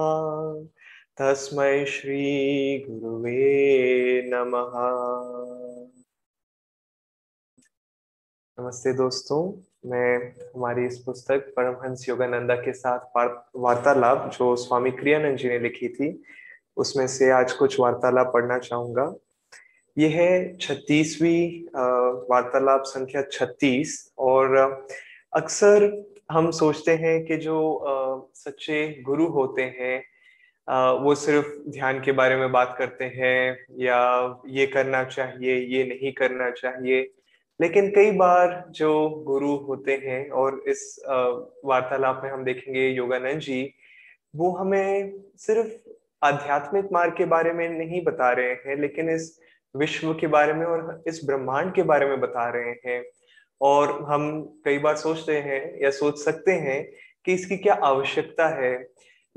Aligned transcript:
तस्मै 1.19 1.87
श्री 1.87 2.79
गुरुवे 2.91 4.22
नमः। 4.27 4.73
नमस्ते 8.61 8.93
दोस्तों, 8.93 9.63
मैं 9.91 10.33
हमारी 10.57 10.87
इस 10.87 10.99
पुस्तक 10.99 11.39
परमहंस 11.39 12.09
योगानंदा 12.09 12.55
के 12.55 12.73
साथ 12.73 12.99
वार्तालाप, 13.57 14.31
जो 14.39 14.57
स्वामी 14.57 14.91
क्रियानंद 14.91 15.39
जी 15.39 15.49
ने 15.49 15.59
लिखी 15.59 15.89
थी 15.89 16.23
उसमें 16.80 17.06
से 17.09 17.30
आज 17.30 17.52
कुछ 17.52 17.78
वार्तालाप 17.80 18.30
पढ़ना 18.34 18.59
चाहूँगा। 18.59 19.12
ये 19.96 20.09
है 20.09 20.56
छत्तीसवीं 20.56 21.42
वार्तालाप 22.30 22.82
संख्या 22.86 23.22
छत्तीस 23.32 24.12
और 24.18 24.56
अक्सर 25.32 25.88
हम 26.32 26.50
सोचते 26.52 26.92
हैं 26.96 27.24
कि 27.27 27.36
जो 27.38 27.58
सच्चे 28.36 28.86
गुरु 29.06 29.27
होते 29.28 29.62
हैं 29.78 30.02
वो 31.02 31.14
सिर्फ़ 31.16 31.46
ध्यान 31.70 32.00
के 32.00 32.12
बारे 32.12 32.36
में 32.36 32.50
बात 32.52 32.74
करते 32.78 33.05
हैं 33.14 33.56
या 33.78 34.00
ये 34.48 34.66
करना 34.66 35.02
चाहिए, 35.05 35.56
ये 35.56 35.84
नहीं 35.84 36.12
करना 36.12 36.50
चाहिए। 36.52 37.00
लेकिन 37.60 37.91
कई 37.91 38.10
बार 38.16 38.64
जो 38.70 39.08
गुरु 39.27 39.55
होते 39.66 39.94
हैं 40.05 40.28
और 40.33 40.62
इस 40.69 40.84
वार्तालाप 41.64 42.20
में 42.24 42.30
हम 42.30 42.44
देखेंगे 42.44 42.88
योगानंद 42.88 43.41
जी, 43.41 43.74
वो 44.36 44.50
हमें 44.52 45.12
सिर्फ़ 45.38 45.91
आध्यात्मिक 46.23 46.88
मार्ग 46.92 47.15
के 47.16 47.24
बारे 47.27 47.52
में 47.52 47.69
नहीं 47.69 48.02
बता 48.05 48.30
रहे 48.33 48.52
हैं, 48.66 48.77
लेकिन 48.77 49.11
इस 49.11 49.38
विश्व 49.74 50.12
के 50.15 50.27
बारे 50.27 50.52
में 50.52 50.65
और 50.66 51.02
इस 51.09 51.20
ब्रह्मांड 51.24 51.72
के 51.75 51.83
बारे 51.83 52.06
में 52.06 52.20
बता 52.20 52.48
रहे 52.50 52.75
हैं। 52.86 53.03
और 53.61 53.91
हम 54.05 54.42
कई 54.64 54.78
बार 54.78 54.97
सोचते 54.97 55.36
हैं 55.39 55.62
या 55.83 55.91
सोच 55.91 56.19
सकते 56.19 56.53
हैं 56.53 56.83
कि 57.27 57.34
इसकी 57.34 57.56
क्या 57.56 57.75
आवश्यकता 57.75 58.48
है, 58.61 58.72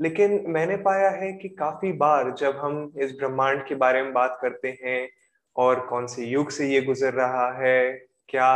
लेकिन 0.00 0.44
मैंने 0.48 0.76
पाया 0.76 1.10
है 1.10 1.32
कि 1.32 1.48
काफ़ी 1.48 1.92
बार 1.94 2.30
जब 2.38 2.56
हम 2.56 2.92
इस 2.98 3.12
ब्रह्मांड 3.12 3.66
के 3.66 3.74
बारे 3.74 4.02
में 4.02 4.12
बात 4.12 4.38
करते 4.42 4.76
हैं 4.84 5.08
और 5.56 5.80
कौन 5.86 6.06
से 6.06 6.24
युग 6.24 6.50
से 6.50 6.68
ये 6.68 6.80
गुजर 6.82 7.12
रहा 7.14 7.50
है, 7.58 7.92
क्या 8.28 8.52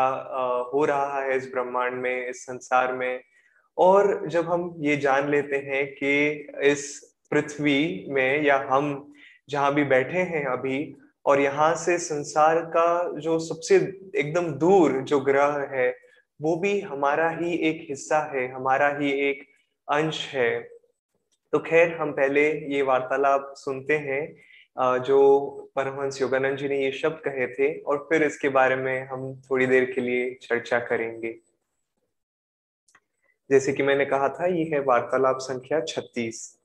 हो 0.73 0.85
रहा 0.85 1.21
है 1.23 1.37
इस 1.37 1.51
ब्रह्मांड 1.53 1.95
में, 1.95 2.29
इस 2.29 2.43
संसार 2.43 2.93
में, 2.93 3.21
और 3.79 4.27
जब 4.29 4.49
हम 4.51 4.75
ये 4.79 4.97
जान 4.97 5.29
लेते 5.31 5.57
हैं 5.67 5.87
कि 5.95 6.49
इस 6.63 7.01
पृथ्वी 7.33 8.07
में 8.09 8.43
या 8.43 8.57
हम 8.71 9.13
जहाँ 9.49 9.75
भी 9.75 9.85
बैठे 9.85 10.19
हैं 10.31 10.45
अभी 10.47 10.95
और 11.27 11.41
यहाँ 11.41 11.75
से 11.77 11.99
संसार 11.99 12.61
का 12.67 13.19
जो 13.21 13.39
सबसे 13.39 13.77
एकदम 14.17 14.51
दूर 14.59 15.01
जो 15.03 15.21
ग्रह 15.21 15.69
है, 15.73 15.89
वो 16.41 16.57
भी 16.57 16.81
हमारा 16.81 17.29
ही 17.31 17.55
एक 17.69 17.87
हिस्सा 17.89 18.19
है, 18.35 18.47
हमारा 18.53 18.89
ही 18.99 19.11
एक 19.29 19.43
अंश 19.89 20.27
है। 20.35 20.61
तो 21.53 21.59
खैर, 21.59 21.97
हम 21.97 22.13
पहले 22.13 22.51
ये 22.75 22.83
वार्तालाप 22.83 23.53
सुनते 23.57 23.97
हैं 23.99 25.01
जो 25.03 25.21
परमहंस 25.77 26.21
योगानंद 26.23 26.59
जी 26.59 26.69
ने 26.69 26.83
ये 26.83 26.91
शब्द 26.93 27.21
कहे 27.25 27.47
थे 27.49 27.73
और 27.81 28.07
फिर 28.09 28.23
इसके 28.23 28.49
बारे 28.49 28.77
में 28.77 29.07
हम 29.09 29.35
थोड़ी 29.51 29.67
देर 29.67 29.85
के 29.93 30.01
लिए 30.01 30.35
चर्चा 30.43 30.79
करेंगे। 30.81 31.33
जैसे 33.51 33.73
कि 33.73 33.83
मैंने 33.83 34.05
कहा 34.05 34.29
था, 34.29 34.47
ये 34.47 34.65
है 34.65 34.81
वार्तालाप 34.83 35.39
संख्या 35.41 35.81
छत्तीस। 35.81 36.58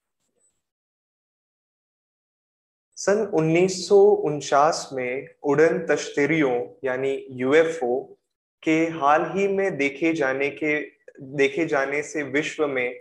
सन 3.05 3.31
उन्नीस 3.33 3.89
सौ 3.89 4.01
उनचास 4.01 4.89
में 4.93 5.27
उड़न 5.43 5.85
तश्तरियों, 5.89 6.67
यानी 6.83 7.25
यूएफओ 7.29 8.17
के 8.63 8.71
हाल 8.71 9.31
ही 9.35 9.47
में 9.47 9.77
देखे 9.77 10.13
जाने 10.13 10.49
के, 10.49 10.79
देखे 11.21 11.65
जाने 11.65 12.03
से 12.03 12.23
विश्व 12.23 12.67
में 12.67 12.99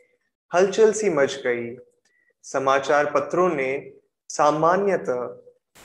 हलचल 0.55 0.93
सी 0.93 1.11
मच 1.11 1.43
गई। 1.47 1.77
समाचार 2.43 3.07
पत्रों 3.07 3.49
ने 3.49 3.93
सामान्यतः 4.29 5.39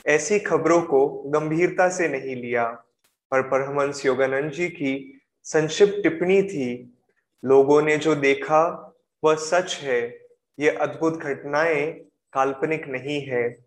ऐसी 0.05 0.39
खबरों 0.39 0.81
को 0.81 1.07
गंभीरता 1.07 1.89
से 1.89 2.07
नहीं 2.07 2.35
लिया, 2.35 2.65
पर 3.31 3.41
परमहंस 3.41 4.05
योगानंद 4.05 4.51
जी 4.51 4.67
की 4.67 5.21
संक्षिप्त 5.43 6.03
टिप्पणी 6.03 6.43
थी, 6.43 6.97
लोगों 7.45 7.81
ने 7.81 7.97
जो 7.97 8.15
देखा, 8.15 8.95
वह 9.23 9.35
सच 9.35 9.79
है। 9.83 10.19
ये 10.59 10.69
अद्भुत 10.69 11.17
घटनाएँ 11.17 11.91
काल्पनिक 12.33 12.87
नहीं 12.87 13.21
है। 13.21 13.66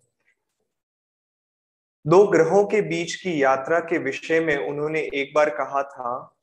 दो 2.06 2.26
ग्रहों 2.26 2.64
के 2.64 2.80
बीच 2.80 3.14
की 3.14 3.42
यात्रा 3.42 3.78
के 3.80 3.98
विषय 3.98 4.40
में 4.40 4.56
उन्होंने 4.68 5.00
एक 5.14 5.32
बार 5.34 5.50
कहा 5.50 5.82
था, 5.82 6.36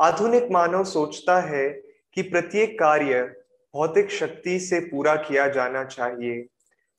आधुनिक 0.00 0.50
मानव 0.50 0.84
सोचता 0.84 1.40
है 1.40 1.68
कि 2.14 2.22
प्रत्येक 2.22 2.78
कार्य 2.78 3.22
भौतिक 3.74 4.10
शक्ति 4.10 4.60
से 4.60 4.80
पूरा 4.80 5.16
किया 5.16 5.48
जाना 5.48 5.84
चाहिए। 5.84 6.40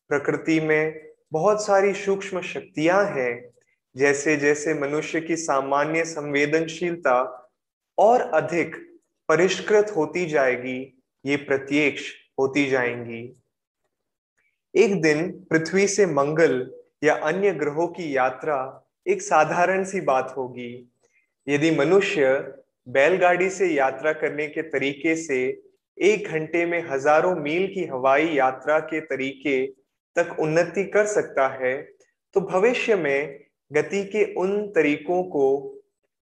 प्रकृति 0.10 0.60
में 0.60 1.14
बहुत 1.34 1.66
सारी 1.66 1.94
सूक्ष्म 1.94 2.42
शक्तियाँ 2.42 3.04
हैं 3.06 3.50
जैसे 3.96 4.36
जैसे 4.38 4.74
मनुष्य 4.74 5.22
की 5.22 5.36
सामान्य 5.36 6.06
संवेदनशीलता 6.06 7.50
और 7.98 8.22
अधिक 8.22 8.76
परिष्कृत 9.30 9.94
होती 9.96 10.26
जाएगी, 10.26 11.02
ये 11.26 11.36
प्रत्यक्ष 11.36 12.12
होती 12.40 12.70
जाएँगी। 12.70 13.42
एक 14.76 15.02
दिन 15.02 15.32
पृथ्वी 15.50 15.88
से 15.88 16.06
मंगल 16.06 16.74
या 17.04 17.14
अन्य 17.24 17.52
ग्रहों 17.54 17.88
की 17.88 18.16
यात्रा 18.16 18.58
एक 19.06 19.22
साधारण 19.22 19.84
सी 19.84 20.02
बात 20.02 20.34
होगी। 20.38 20.72
यदि 21.48 21.72
मनुष्य 21.72 22.38
बैलगाड़ी 22.88 23.50
से 23.50 23.68
यात्रा 23.68 24.14
करने 24.14 24.48
के 24.48 24.62
तरीके 24.62 25.16
से 25.16 25.40
एक 25.98 26.28
घंटे 26.28 26.66
में 26.66 26.82
हज़ारों 26.90 27.36
मील 27.36 27.68
की 27.68 27.86
हवाई 27.86 28.28
यात्रा 28.28 28.80
के 28.80 29.00
तरीके 29.02 29.66
तक 30.16 30.36
उन्नति 30.40 30.84
कर 30.86 31.06
सकता 31.06 31.48
है 31.56 31.76
तो 32.36 32.42
भविष्य 32.42 32.96
में 32.96 33.40
गति 33.72 34.04
के 34.06 34.24
उन 34.34 34.62
तरीकों 34.68 35.24
को 35.24 35.48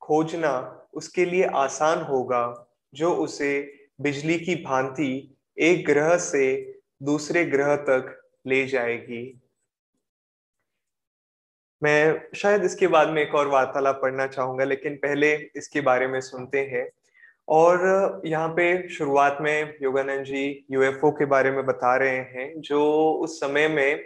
खोजना 0.02 0.52
उसके 0.94 1.24
लिए 1.24 1.44
आसान 1.44 2.02
होगा, 2.02 2.66
जो 2.94 3.12
उसे 3.14 3.60
बिजली 4.00 4.38
की 4.38 4.54
भांति 4.54 5.36
एक 5.58 5.84
ग्रह 5.86 6.16
से 6.16 6.46
दूसरे 7.02 7.44
ग्रह 7.44 7.74
तक 7.76 8.16
ले 8.46 8.64
जाएगी। 8.66 9.39
मैं 11.82 12.20
शायद 12.36 12.64
इसके 12.64 12.86
बाद 12.88 13.08
में 13.08 13.22
एक 13.22 13.34
और 13.34 13.48
वार्तालाप 13.48 14.00
पढ़ना 14.02 14.26
चाहूँगा, 14.26 14.64
लेकिन 14.64 14.94
पहले 14.96 15.32
इसके 15.56 15.80
बारे 15.80 16.06
में 16.06 16.20
सुनते 16.20 16.60
हैं। 16.72 16.88
और 17.48 18.22
यहाँ 18.24 18.48
पे 18.56 18.88
शुरुआत 18.88 19.38
में 19.40 19.74
योगानंद 19.82 20.24
जी 20.24 20.64
यूएफओ 20.70 21.10
के 21.12 21.24
बारे 21.24 21.50
में 21.50 21.64
बता 21.66 21.94
रहे 21.96 22.18
हैं, 22.34 22.52
जो 22.60 23.10
उस 23.22 23.38
समय 23.40 23.68
में 23.68 24.04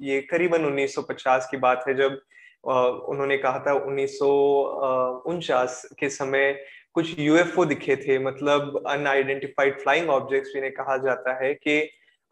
ये 0.00 0.20
करीबन 0.30 0.64
1950 0.64 1.48
की 1.50 1.56
बात 1.56 1.84
है, 1.88 1.94
जब 1.94 2.20
उन्होंने 2.64 3.36
कहा 3.38 3.62
था 3.66 3.72
उन्नीस 3.74 4.18
सौ 4.18 4.30
उनचास 5.26 5.82
के 5.98 6.08
समय 6.10 6.52
कुछ 6.94 7.18
यूएफओ 7.18 7.64
दिखे 7.64 7.96
थे 7.96 8.18
मतलब 8.18 8.82
अनआइडेंटिफाइड 8.88 9.78
फ्लाइंग 9.80 10.10
ऑब्जेक्ट्स 10.10 10.52
जिन्हें 10.52 10.72
कहा 10.72 10.96
जाता 10.98 11.34
है 11.44 11.52
कि 11.54 11.80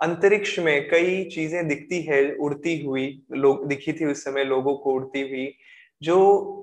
अंतरिक्ष 0.00 0.58
में 0.58 0.88
कई 0.88 1.24
चीज़ें 1.24 1.66
दिखती 1.68 2.00
है 2.02 2.20
उड़ती 2.34 2.78
हुई 2.80 3.06
लोग 3.32 3.66
दिखी 3.68 3.92
थी 3.92 4.04
उस 4.04 4.24
समय 4.24 4.44
लोगों 4.44 4.74
को 4.74 4.92
उड़ती 4.92 5.20
हुई 5.20 5.52
जो 6.02 6.16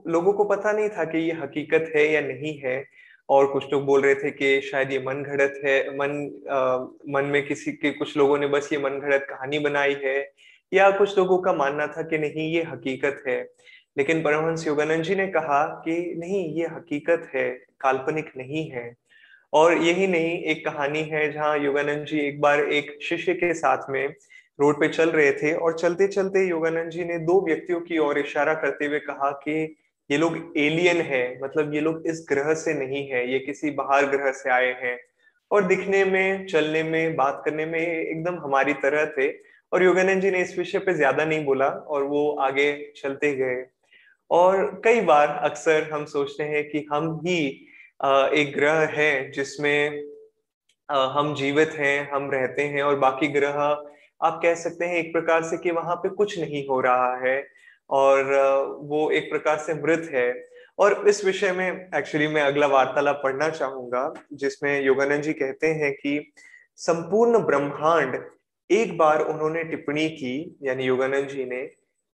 लोगों 0.08 0.34
को 0.34 0.44
पता 0.44 0.72
नहीं 0.72 0.90
था 0.90 1.06
कि 1.06 1.18
ये 1.18 1.32
हकीकत 1.34 1.92
है 1.96 2.12
या 2.12 2.22
नहीं 2.22 2.58
है। 2.60 2.84
और 3.30 3.46
कुछ 3.48 3.66
लोग 3.74 3.86
बोल 3.86 4.02
रहे 4.02 4.16
थे 4.16 4.32
कि 4.32 4.62
शायद 4.62 4.92
ये 4.92 5.00
मन 5.00 5.22
घड़त 5.24 5.62
है 5.66 5.76
मन 5.98 6.12
आ, 6.50 6.78
मन 7.10 7.26
में 7.26 7.46
किसी 7.48 7.72
के 7.72 7.92
कुछ 7.92 8.16
लोगों 8.18 8.38
ने 8.38 8.48
बस 8.48 8.70
ये 8.74 8.80
मन 8.80 9.00
घड़त 9.00 9.26
कहानी 9.30 9.60
बनाई 9.60 9.96
है 10.04 10.18
या 10.72 10.90
कुछ 10.92 11.18
लोगों 11.18 11.38
का 11.38 11.54
मानना 11.54 11.88
था 11.88 12.02
कि 12.02 12.18
नहीं 12.18 12.52
ये 12.54 12.64
हकीकत 12.64 13.24
है। 13.28 13.42
लेकिन 13.98 14.22
परमहंस 14.22 14.68
योगानंद 14.68 15.04
जी 15.04 15.16
ने 15.16 15.28
कहा 15.28 15.64
कि 15.86 15.94
नहीं 16.18 16.44
ये 16.56 16.68
हकीकत 16.68 17.30
है 17.36 17.50
काल्पनिक 17.82 18.32
नहीं 18.38 18.70
है। 18.72 18.86
और 19.54 19.78
यही 19.78 20.08
नहीं, 20.08 20.38
एक 20.42 20.66
कहानी 20.66 21.02
है 21.04 21.32
जहाँ 21.32 21.58
योगानंद 21.60 22.06
जी 22.06 22.20
एक 22.20 22.40
बार 22.42 22.60
एक 22.64 22.98
शिष्य 23.04 23.34
के 23.34 23.54
साथ 23.54 23.90
में 23.90 24.08
रोड 24.60 24.80
पे 24.80 24.88
चल 24.88 25.10
रहे 25.10 25.32
थे 25.34 25.54
और 25.54 25.78
चलते 25.80 26.08
चलते 26.08 26.48
योगानंद 26.48 26.90
जी 26.92 27.04
ने 27.06 27.18
दो 27.20 27.40
व्यक्तियों 27.46 27.80
की 27.82 27.98
ओर 27.98 28.20
इशारा 28.20 28.54
करते 28.56 28.86
हुए 28.86 29.00
कहा 29.00 29.32
कि 29.44 29.54
ये 30.10 30.18
लोग 30.18 30.38
एलियन 30.58 31.02
है 31.02 31.24
मतलब 31.44 31.74
ये 31.74 31.82
लोग 31.82 32.08
इस 32.08 32.26
ग्रह 32.30 32.54
से 32.54 32.74
नहीं 32.74 33.08
है, 33.10 33.32
ये 33.32 33.40
किसी 33.40 33.72
बाहर 33.72 34.06
ग्रह 34.06 34.32
से 34.32 34.50
आए 34.50 34.72
हैं। 34.82 34.98
और 35.52 35.64
दिखने 35.68 36.04
में, 36.06 36.46
चलने 36.48 36.84
में, 36.84 37.16
बात 37.16 37.42
करने 37.46 37.66
में 37.66 37.80
एकदम 37.80 38.36
हमारी 38.36 38.74
तरह 38.76 39.06
थे 39.18 39.30
और 39.72 39.84
योगानंद 39.84 40.22
जी 40.22 40.32
ने 40.32 40.42
इस 40.42 40.58
विषय 40.58 40.80
पे 40.80 40.94
ज़्यादा 40.94 41.26
नहीं 41.26 41.44
बोला 41.46 41.68
और 41.68 42.04
वो 42.04 42.30
आगे 42.42 42.72
चलते 42.98 43.34
गए। 43.36 43.64
और 44.32 44.82
कई 44.86 45.02
बार 45.02 45.28
अक्सर 45.44 45.90
हम 45.94 46.06
सोचते 46.06 46.44
हैं 46.44 46.64
कि 46.70 46.86
हम 46.92 47.14
ही 47.26 47.68
एक 48.02 48.54
ग्रह 48.56 48.80
है 48.92 49.32
जिसमें 49.32 50.04
हम 50.90 51.34
जीवित 51.36 51.72
हैं, 51.72 52.12
हम 52.12 52.30
रहते 52.32 52.62
हैं 52.62 52.84
और 52.84 52.96
बाकी 53.00 53.28
ग्रह, 53.28 53.60
आप 54.22 54.40
कह 54.44 54.56
सकते 54.56 54.86
हैं 54.86 54.96
एक 54.96 55.12
प्रकार 55.14 55.44
से 55.44 55.58
कि 55.58 55.72
वहाँ 55.72 55.96
पे 55.96 56.10
कुछ 56.10 56.38
नहीं 56.40 56.66
हो 56.68 56.80
रहा 56.82 57.16
है 57.26 57.44
और 57.90 58.34
वो 58.82 59.10
एक 59.12 59.30
प्रकार 59.32 59.58
से 59.58 59.74
मृत 59.74 60.10
है। 60.14 60.34
और 60.80 61.08
इस 61.08 61.24
विषय 61.26 61.52
में 61.52 61.68
एक्चुअली 61.68 62.28
मैं 62.28 62.42
अगला 62.42 62.68
वार्तालाप 62.68 63.22
पढ़ना 63.24 63.50
चाहूँगा, 63.50 64.14
जिसमें 64.34 64.82
योगानंद 64.82 65.24
जी 65.24 65.34
कहते 65.34 65.68
हैं 65.68 65.92
कि 65.94 66.34
संपूर्ण 66.80 67.40
ब्रह्मांड 67.40 68.22
एक 68.70 68.98
बार 68.98 69.22
उन्होंने 69.22 69.64
टिप्पणी 69.64 70.10
की, 70.10 70.58
यानी 70.64 70.84
योगानंद 70.84 71.28
जी 71.28 71.46
ने, 71.46 71.66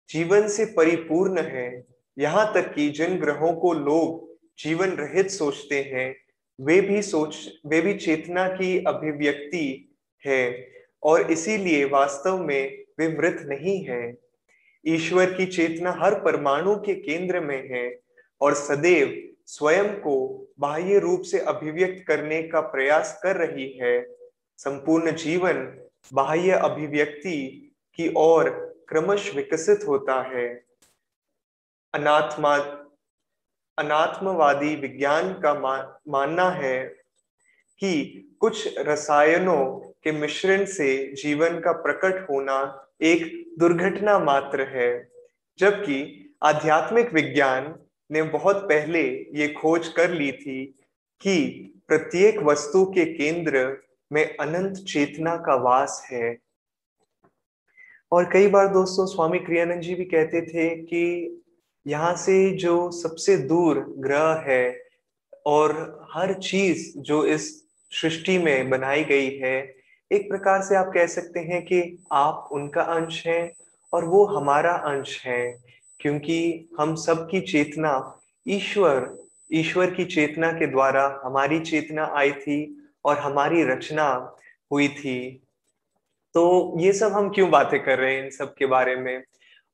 जीवन 0.09 0.47
से 0.47 0.65
परिपूर्ण 0.77 1.41
है, 1.41 1.83
यहाँ 2.17 2.51
तक 2.53 2.73
कि 2.73 2.89
जिन 2.89 3.19
ग्रहों 3.19 3.53
को 3.53 3.73
लोग 3.73 4.25
जीवन 4.59 4.89
रहित 4.89 5.29
सोचते 5.29 5.81
हैं, 5.81 6.15
वे 6.61 6.81
भी 6.81 7.01
सोच, 7.01 7.59
वे 7.65 7.81
भी 7.81 7.93
चेतना 7.93 8.47
की 8.47 8.83
अभिव्यक्ति 8.83 9.95
है 10.25 10.67
और 11.03 11.31
इसीलिए 11.31 11.85
वास्तव 11.85 12.37
में 12.37 12.83
वे 12.99 13.07
मृत 13.07 13.41
नहीं 13.45 13.83
है। 13.85 14.17
ईश्वर 14.87 15.33
की 15.33 15.45
चेतना 15.45 15.91
हर 15.91 16.15
परमाणु 16.15 16.75
के 16.75 16.95
केंद्र 16.95 17.39
में 17.39 17.69
है 17.69 17.99
और 18.41 18.53
सदैव 18.53 19.33
स्वयं 19.45 19.89
को 19.89 20.47
बाह्य 20.59 20.99
रूप 20.99 21.21
से 21.21 21.39
अभिव्यक्त 21.39 22.07
करने 22.07 22.43
का 22.43 22.61
प्रयास 22.61 23.19
कर 23.23 23.35
रही 23.35 23.69
है। 23.77 24.07
संपूर्ण 24.57 25.11
जीवन 25.11 25.79
बाह्य 26.13 26.51
अभिव्यक्ति 26.51 27.71
की 27.95 28.13
ओर 28.17 28.49
क्रमश 28.89 29.35
विकसित 29.35 29.87
होता 29.87 30.21
है। 30.21 30.63
अनात्मा 31.93 32.57
अनात्मवादी 33.77 34.75
विज्ञान 34.75 35.33
का 35.33 35.53
मानना 36.09 36.49
है 36.51 36.83
कि 37.81 37.93
कुछ 38.39 38.77
रसायनों 38.77 39.65
के 40.03 40.11
मिश्रण 40.11 40.65
से 40.65 40.95
जीवन 41.13 41.59
का 41.59 41.71
प्रकट 41.71 42.29
होना 42.29 42.57
एक 43.01 43.25
दुर्घटना 43.59 44.17
मात्र 44.19 44.67
है, 44.67 45.09
जबकि 45.59 45.97
आध्यात्मिक 46.43 47.13
विज्ञान 47.13 47.73
ने 48.11 48.21
बहुत 48.23 48.63
पहले 48.69 49.01
ये 49.33 49.47
खोज 49.53 49.87
कर 49.87 50.09
ली 50.09 50.31
थी 50.31 50.65
कि 51.21 51.37
प्रत्येक 51.87 52.39
वस्तु 52.39 52.85
के 52.85 53.05
केंद्र 53.13 53.65
में 54.11 54.37
अनंत 54.37 54.77
चेतना 54.87 55.35
का 55.37 55.55
वास 55.55 56.07
है। 56.11 56.37
और 58.11 58.29
कई 58.33 58.47
बार 58.47 58.67
दोस्तों, 58.67 59.05
स्वामी 59.05 59.39
क्रियानंद 59.39 59.81
जी 59.81 59.95
भी 59.95 60.05
कहते 60.05 60.41
थे 60.41 60.69
कि 60.83 61.43
यहाँ 61.87 62.15
से 62.15 62.49
जो 62.51 62.89
सबसे 62.91 63.37
दूर 63.37 63.79
ग्रह 63.97 64.43
है 64.47 64.81
और 65.45 65.71
हर 66.13 66.33
चीज़ 66.33 66.97
जो 66.99 67.23
इस 67.25 67.45
सृष्टि 67.91 68.37
में 68.37 68.69
बनाई 68.69 69.03
गई 69.03 69.29
है, 69.37 69.57
एक 70.11 70.27
प्रकार 70.29 70.61
से 70.61 70.75
आप 70.75 70.91
कह 70.93 71.05
सकते 71.07 71.39
हैं 71.39 71.61
कि 71.65 71.81
आप 72.11 72.49
उनका 72.51 72.81
अंश 72.81 73.25
हैं 73.27 73.51
और 73.93 74.05
वो 74.05 74.25
हमारा 74.25 74.71
अंश 74.71 75.21
है, 75.25 75.57
क्योंकि 75.99 76.69
हम 76.79 76.95
सबकी 76.95 77.41
चेतना 77.41 77.93
ईश्वर 78.47 79.15
ईश्वर 79.53 79.91
की 79.91 80.05
चेतना 80.05 80.51
के 80.51 80.67
द्वारा 80.67 81.21
हमारी 81.23 81.59
चेतना 81.59 82.05
आई 82.15 82.31
थी 82.31 82.59
और 83.05 83.17
हमारी 83.17 83.63
रचना 83.63 84.09
हुई 84.71 84.87
थी। 84.87 85.19
तो 86.35 86.75
ये 86.79 86.91
सब 86.93 87.13
हम 87.13 87.29
क्यों 87.29 87.49
बातें 87.51 87.79
कर 87.83 87.99
रहे 87.99 88.15
हैं 88.15 88.23
इन 88.23 88.29
सब 88.29 88.53
के 88.55 88.65
बारे 88.65 88.95
में? 88.95 89.23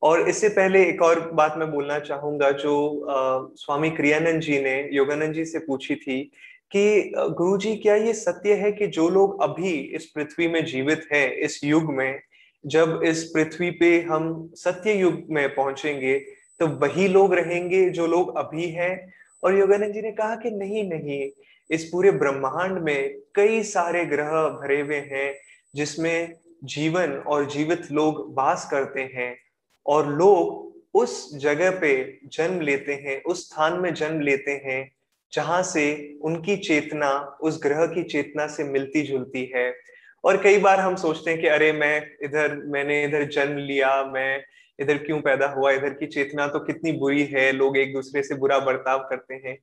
और 0.04 0.30
इससे 0.30 0.50
पहले 0.50 0.86
एक 0.86 1.02
और 1.02 1.32
बात 1.32 1.56
मैं 1.58 1.72
बोलना 1.72 2.00
चाहूँगा 2.00 2.52
जो 2.52 3.06
आ, 3.10 3.48
स्वामी 3.56 3.90
क्रियानंद 3.90 4.42
जी 4.42 4.60
ने 4.60 4.90
योगानंद 4.94 5.34
जी 5.34 5.46
से 5.46 5.60
पूछी 5.60 5.96
थी 5.96 6.32
कि 6.72 7.12
गुरु 7.18 7.58
जी 7.58 7.76
क्या 7.76 7.96
ये 7.96 8.14
सत्य 8.14 8.54
है 8.54 8.72
कि 8.72 8.88
जो 8.88 9.10
लोग 9.10 9.42
अभी 9.44 9.72
इस 9.72 10.06
पृथ्वी 10.06 10.48
में 10.48 10.66
जीवित 10.66 11.08
हैं 11.14 11.32
इस 11.32 11.64
युग 11.64 11.94
में 11.94 12.22
जब 12.66 13.02
इस 13.06 13.24
पृथ्वी 13.24 13.72
पे 13.72 14.02
हम 14.02 14.52
सत्य 14.56 14.94
युग 14.94 15.24
में 15.30 15.56
पहुँचेंगे 15.56 16.20
तो 16.60 16.68
वही 16.68 17.08
लोग 17.08 17.34
रहेंगे 17.34 17.90
जो 17.90 18.08
लोग 18.08 18.38
अभी 18.38 18.70
हैं? 18.70 19.14
और 19.44 19.60
योगानंद 19.60 19.94
जी 19.94 20.02
ने 20.02 20.12
कहा 20.12 20.36
कि 20.36 20.52
नहीं 20.52 20.90
नहीं 20.90 21.30
इस 21.72 21.84
पूरे 21.86 22.12
ब्रह्मांड 22.12 22.80
में 22.80 23.16
कई 23.36 23.64
सारे 23.64 24.06
ग्रह 24.06 24.32
भरे 24.32 24.82
हुए 24.82 24.96
हैं 24.96 25.36
जिसमें 25.76 26.34
जीवन 26.64 27.12
और 27.12 27.46
जीवित 27.46 27.92
लोग 27.92 28.34
वास 28.38 28.68
करते 28.72 29.02
हैं। 29.02 29.43
और 29.88 30.14
लोग 30.14 30.74
उस 30.94 31.38
जगह 31.38 31.80
पे 31.80 32.20
जन्म 32.26 32.62
लेते 32.62 32.94
हैं, 32.94 33.24
उस 33.24 33.50
स्थान 33.50 33.74
में 33.74 33.94
जन्म 33.94 34.22
लेते 34.22 34.52
हैं, 34.52 34.92
जहाँ 35.34 35.64
से 35.64 36.16
उनकी 36.22 36.58
चेतना, 36.58 37.38
उस 37.42 37.60
ग्रह 37.64 37.86
की 37.86 38.04
चेतना 38.04 38.48
से 38.48 38.64
मिलती 38.64 39.02
जुलती 39.02 39.52
है। 39.56 39.76
और 40.24 40.44
कई 40.44 40.58
बार 40.58 40.80
हम 40.80 40.96
सोचते 40.96 41.32
हैं 41.32 41.42
कि 41.42 41.48
अरे, 41.48 41.72
मैं 41.72 42.12
इधर, 42.24 42.56
मैंने 42.56 43.04
इधर 43.04 43.24
जन्म 43.24 43.58
लिया, 43.58 44.04
मैं 44.04 44.44
इधर 44.80 44.98
क्यों 44.98 45.22
पैदा 45.22 45.48
हुआ, 45.48 45.72
इधर 45.72 45.90
की 45.90 46.08
चेतना 46.08 46.48
तो 46.48 46.60
कितनी 46.60 46.92
बुरी 46.92 47.24
है, 47.24 47.52
लोग 47.52 47.78
एक 47.78 47.94
दूसरे 47.94 48.24
से 48.24 48.36
बुरा 48.36 48.60
बर्ताव 48.60 49.00
करते 49.00 49.34
हैं। 49.34 49.54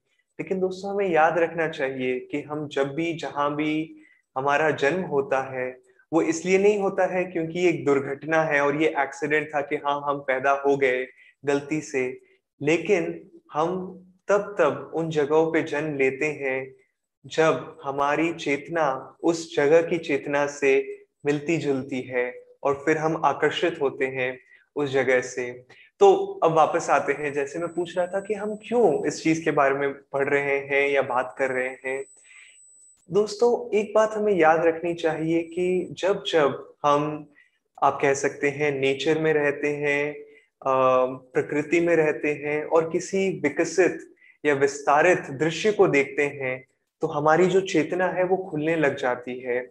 लेकिन 0.41 0.61
दोस्तों, 0.61 0.95
हमें 0.95 1.09
याद 1.09 1.39
रखना 1.39 1.69
चाहिए 1.69 2.21
कि 2.21 2.41
हम 2.41 2.69
जब 2.69 2.95
भी, 2.95 3.15
जहाँ 3.15 3.57
भी 3.57 3.97
हमारा 4.39 4.71
जन्म 4.71 5.01
होता 5.01 5.57
है 5.57 5.90
वो 6.13 6.23
इसलिए 6.23 6.59
नहीं 6.59 6.79
होता 6.79 7.07
है 7.07 7.25
क्योंकि 7.25 7.69
एक 7.69 7.85
दुर्घटना 7.85 8.43
है 8.43 8.61
और 8.61 8.83
ये 8.83 8.89
एक्सीडेंट 8.99 9.49
था 9.55 9.61
कि 9.61 9.77
हाँ 9.77 10.01
हम 10.07 10.19
पैदा 10.19 10.51
हो 10.67 10.77
गए 10.77 11.07
गलती 11.45 11.81
से। 11.81 12.21
लेकिन 12.63 13.31
हम 13.53 13.77
तब 14.29 14.57
तब 14.59 14.91
उन 14.95 15.11
जगहों 15.11 15.53
पे 15.53 15.63
जन्म 15.63 15.97
लेते 15.97 16.27
हैं 16.27 16.75
जब 17.27 17.79
हमारी 17.85 18.33
चेतना 18.35 19.17
उस 19.23 19.57
जगह 19.57 19.83
की 19.83 19.99
चेतना 19.99 20.47
से 20.47 20.99
मिलती 21.27 21.57
जुलती 21.57 22.01
है 22.01 22.43
और 22.63 22.75
फिर 22.75 22.99
हम 22.99 23.23
आकर्षित 23.25 23.79
होते 23.83 24.07
हैं 24.07 24.39
उस 24.77 24.91
जगह 24.91 25.21
से। 25.21 25.65
तो 26.01 26.41
अब 26.45 26.53
वापस 26.53 26.91
आते 26.91 27.13
हैं। 27.13 27.33
जैसे 27.33 27.59
मैं 27.59 27.69
पूछ 27.69 27.97
रहा 27.99 28.07
था 28.07 28.21
कि 28.21 28.35
हम 28.35 28.55
क्यों 28.57 29.07
इस 29.07 29.23
चीज़ 29.23 29.45
के 29.45 29.51
बारे 29.51 29.75
में 29.75 29.93
पढ़ 29.93 30.29
रहे 30.29 30.59
हैं 30.59 30.89
या 30.91 31.03
बात 31.03 31.35
कर 31.39 31.51
रहे 31.51 31.69
हैं? 31.69 32.05
दोस्तों, 33.11 33.79
एक 33.79 33.93
बात 33.95 34.13
हमें 34.15 34.33
याद 34.33 34.67
रखनी 34.67 34.95
चाहिए 34.95 35.43
कि 35.43 35.95
जब 35.99 36.23
जब 36.27 36.75
हम, 36.85 37.27
आप 37.83 37.99
कह 38.03 38.13
सकते 38.15 38.49
हैं, 38.49 38.71
नेचर 38.81 39.19
में 39.19 39.33
रहते 39.35 39.69
हैं 39.69 40.15
प्रकृति 41.33 41.81
में 41.81 41.95
रहते 41.97 42.33
हैं 42.35 42.63
और 42.65 42.89
किसी 42.91 43.29
विकसित 43.43 43.99
या 44.45 44.55
विस्तारित 44.55 45.31
दृश्य 45.31 45.73
को 45.73 45.89
देखते 45.89 46.23
हैं 46.23 46.65
तो 47.03 47.07
हमारी 47.07 47.47
जो 47.47 47.61
चेतना 47.61 48.07
है 48.09 48.25
वो 48.25 48.37
खुलने 48.51 48.77
लग 48.77 48.97
जाती 48.97 49.39
है। 49.41 49.69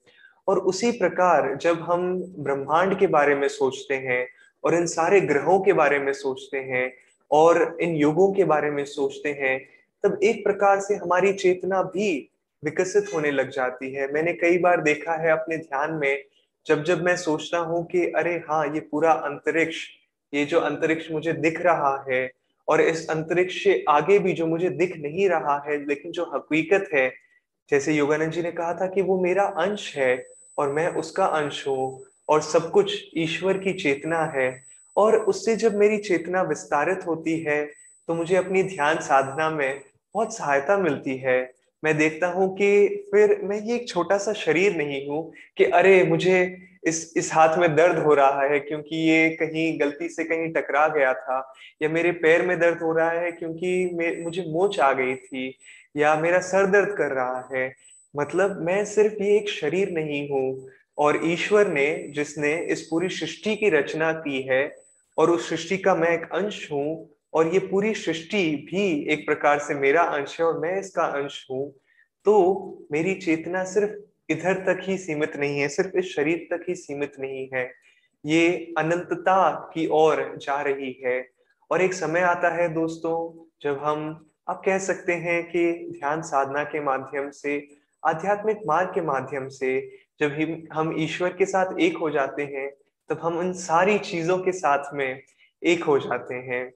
और 0.48 0.60
उसी 0.60 0.92
प्रकार 0.92 1.56
जब 1.56 1.82
हम 1.82 2.14
ब्रह्मांड 2.40 2.98
के 3.00 3.08
बारे 3.08 3.36
में 3.36 3.48
सोचते 3.48 3.96
हैं 3.96 4.28
और 4.64 4.76
इन 4.76 4.86
सारे 4.86 5.22
ग्रहों 5.22 5.60
के 5.60 5.74
बारे 5.74 6.00
में 6.00 6.12
सोचते 6.14 6.58
हैं 6.58 6.92
और 7.32 7.78
इन 7.82 7.96
युगों 7.96 8.32
के 8.34 8.44
बारे 8.44 8.72
में 8.72 8.84
सोचते 8.86 9.30
हैं, 9.30 9.60
तब 10.04 10.20
एक 10.24 10.44
प्रकार 10.44 10.80
से 10.80 10.96
हमारी 10.96 11.34
चेतना 11.34 11.82
भी 11.84 12.29
विकसित 12.64 13.14
होने 13.14 13.32
लग 13.32 13.50
जाती 13.50 13.92
है। 13.94 14.12
मैंने 14.14 14.34
कई 14.34 14.58
बार 14.58 14.82
देखा 14.82 15.14
है 15.14 15.32
अपने 15.32 15.58
ध्यान 15.58 15.94
में, 15.94 16.24
जब 16.66 16.84
जब 16.84 17.04
मैं 17.04 17.16
सोचता 17.18 17.58
हूँ 17.58 17.86
कि 17.86 18.06
अरे 18.12 18.36
हाँ 18.50 18.66
ये 18.66 18.80
पूरा 18.82 19.12
अंतरिक्ष, 19.12 19.86
ये 20.34 20.46
जो 20.46 20.60
अंतरिक्ष 20.60 21.12
मुझे 21.12 21.34
दिख 21.36 21.62
रहा 21.62 22.06
है 22.10 22.30
और 22.68 22.82
इस 22.82 23.10
अंतरिक्ष 23.10 23.64
से 23.64 23.84
आगे 23.90 24.18
भी 24.20 24.34
जो 24.34 24.48
मुझे 24.48 24.70
दिख 24.70 24.98
नहीं 24.98 25.30
रहा 25.30 25.58
है, 25.68 25.78
लेकिन 25.86 26.12
जो 26.12 26.24
हकीकत 26.36 26.90
है, 26.94 27.10
जैसे 27.70 27.94
योगानंद 27.94 28.32
जी 28.32 28.42
ने 28.42 28.52
कहा 28.52 28.74
था 28.74 28.88
कि 28.88 29.02
वो 29.02 29.20
मेरा 29.22 29.44
अंश 29.58 29.96
है 29.98 30.26
और 30.58 30.72
मैं 30.74 30.88
उसका 30.96 31.26
अंश 31.26 31.68
हूँ 31.68 32.04
और 32.30 32.42
सब 32.42 32.70
कुछ 32.72 32.94
ईश्वर 33.18 33.58
की 33.58 33.74
चेतना 33.74 34.24
है 34.36 34.50
और 34.98 35.16
उससे 35.16 35.56
जब 35.56 35.76
मेरी 35.76 35.98
चेतना 35.98 36.42
विस्तारित 36.42 37.06
होती 37.08 37.40
है 37.40 37.64
तो 38.10 38.14
मुझे 38.14 38.36
अपनी 38.36 38.64
ध्यान 38.64 38.98
साधना 39.00 39.50
में 39.50 39.82
बहुत 40.16 40.36
सहायता 40.36 40.78
मिलती 40.78 41.18
है। 41.18 41.40
मैं 41.84 41.98
देखता 41.98 42.28
हूँ 42.28 42.50
कि 42.58 42.88
फिर 43.12 43.40
मैं 43.44 43.60
ये 43.62 43.76
एक 43.76 43.88
छोटा 43.90 44.18
सा 44.18 44.34
शरीर 44.34 44.76
नहीं 44.76 45.08
हूँ 45.10 45.32
कि 45.58 45.64
अरे, 45.64 46.04
मुझे 46.04 46.58
इस 46.88 47.14
इस 47.18 47.34
हाथ 47.34 47.58
में 47.58 47.76
दर्द 47.76 47.98
हो 47.98 48.14
रहा 48.14 48.42
है 48.44 48.60
क्योंकि 48.60 48.96
ये 49.10 49.30
कहीं 49.30 49.80
गलती 49.80 50.10
से 50.10 50.24
कहीं 50.24 50.52
टकरा 50.54 50.88
गया 50.88 51.14
था 51.14 51.40
या 51.82 51.90
मेरे 51.90 52.12
पैर 52.12 52.46
में 52.46 52.60
दर्द 52.60 52.82
हो 52.82 52.92
रहा 52.94 53.10
है 53.12 53.32
क्योंकि 53.32 54.22
मुझे 54.24 54.46
मोच 54.48 54.80
आ 54.80 54.92
गई 54.94 55.16
थी 55.16 55.58
या 55.98 56.16
मेरा 56.16 56.40
सर 56.40 56.66
दर्द 56.66 56.96
कर 56.98 57.12
रहा 57.12 57.50
है। 57.56 57.74
मतलब 58.16 58.62
मैं 58.62 58.84
सिर्फ़ 58.86 59.24
ये 59.24 59.38
एक 59.38 59.50
शरीर 59.50 59.92
नहीं 59.92 60.30
हूँ 60.30 60.70
और 60.98 61.20
ईश्वर 61.24 61.68
ने, 61.68 62.12
जिसने 62.16 62.56
इस 62.66 62.82
पूरी 62.82 63.10
सृष्टि 63.10 63.56
की 63.56 63.70
रचना 63.70 64.12
की 64.14 64.42
है 64.42 64.76
और 65.18 65.30
उस 65.32 65.50
सृष्टि 65.50 65.78
का 65.78 65.96
मैं 65.96 66.10
एक 66.10 66.30
अंश 66.34 66.68
हूँ 66.72 67.10
और 67.34 67.54
ये 67.54 67.60
पूरी 67.60 67.94
सृष्टि 67.94 68.68
भी 68.72 69.12
एक 69.12 69.26
प्रकार 69.26 69.60
से 69.60 69.76
मेरा 69.76 70.04
अंश 70.04 70.40
है 70.40 70.46
और 70.46 70.60
मैं 70.60 70.80
इसका 70.80 71.04
अंश 71.04 71.48
हूँ 71.52 71.74
तो 72.26 72.88
मेरी 72.92 73.14
चेतना 73.14 73.64
सिर्फ़ 73.64 73.92
इधर 74.32 74.54
तक 74.54 74.80
ही 74.84 74.98
सीमित 74.98 75.36
नहीं 75.36 75.60
है, 75.60 75.68
सिर्फ़ 75.68 75.98
इस 75.98 76.16
शरीर 76.16 76.48
तक 76.54 76.66
ही 76.70 76.76
सीमित 76.76 77.14
नहीं 77.20 77.50
है। 77.54 77.72
ये 78.26 78.74
अनंतता 78.78 79.72
की 79.74 79.88
ओर 79.88 80.38
जा 80.38 80.62
रही 80.62 81.02
है। 81.06 81.30
और 81.72 81.82
एक 81.82 81.94
समय 81.94 82.20
आता 82.20 82.50
है 82.50 82.74
दोस्तों, 82.74 83.48
जब 83.62 83.84
हम, 83.84 84.30
आप 84.50 84.62
कह 84.66 84.78
सकते 84.78 85.14
हैं 85.14 85.44
कि 85.44 85.90
ध्यान 86.00 86.22
साधना 86.22 86.64
के 86.64 86.80
माध्यम 86.80 87.30
से, 87.30 87.68
आध्यात्मिक 88.06 88.60
मार्ग 88.68 88.90
के 88.90 89.02
माध्यम 89.02 89.48
से, 89.48 90.00
जब 90.20 90.66
हम 90.74 90.96
ईश्वर 91.00 91.30
के 91.30 91.46
साथ 91.46 91.80
एक 91.80 91.98
हो 91.98 92.10
जाते 92.10 92.44
हैं, 92.44 92.70
तब 93.10 93.20
हम 93.24 93.38
उन 93.38 93.54
सारी 93.54 94.00
चीज़ों 94.00 94.38
के 94.38 94.52
साथ 94.52 94.94
में 94.94 95.22
एक 95.64 95.84
हो 95.84 96.00
जाते 96.00 96.36
हैं। 96.36 96.72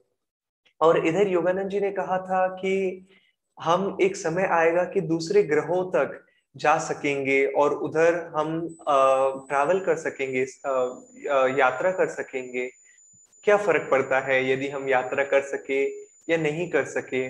और 0.80 1.06
इधर 1.06 1.28
योगानंद 1.28 1.70
जी 1.70 1.80
ने 1.80 1.90
कहा 1.92 2.18
था 2.20 2.46
कि 2.56 3.06
हम 3.58 3.96
एक 4.02 4.16
समय 4.16 4.46
आएगा 4.52 4.84
कि 4.84 5.00
दूसरे 5.02 5.42
ग्रहों 5.42 5.84
तक 5.90 6.20
जा 6.56 6.76
सकेंगे 6.78 7.44
और 7.56 7.74
उधर 7.82 8.14
हम 8.36 8.60
ट्रैवल 9.48 9.80
कर 9.80 9.96
सकेंगे 9.96 10.40
यात्रा 11.58 11.90
कर 11.92 12.08
सकेंगे। 12.08 12.68
क्या 13.44 13.56
फ़र्क 13.56 13.88
पड़ता 13.90 14.20
है 14.20 14.38
यदि 14.50 14.68
हम 14.68 14.88
यात्रा 14.88 15.24
कर 15.24 15.40
सके 15.42 15.82
या 16.30 16.36
नहीं 16.36 16.68
कर 16.70 16.84
सके? 16.84 17.24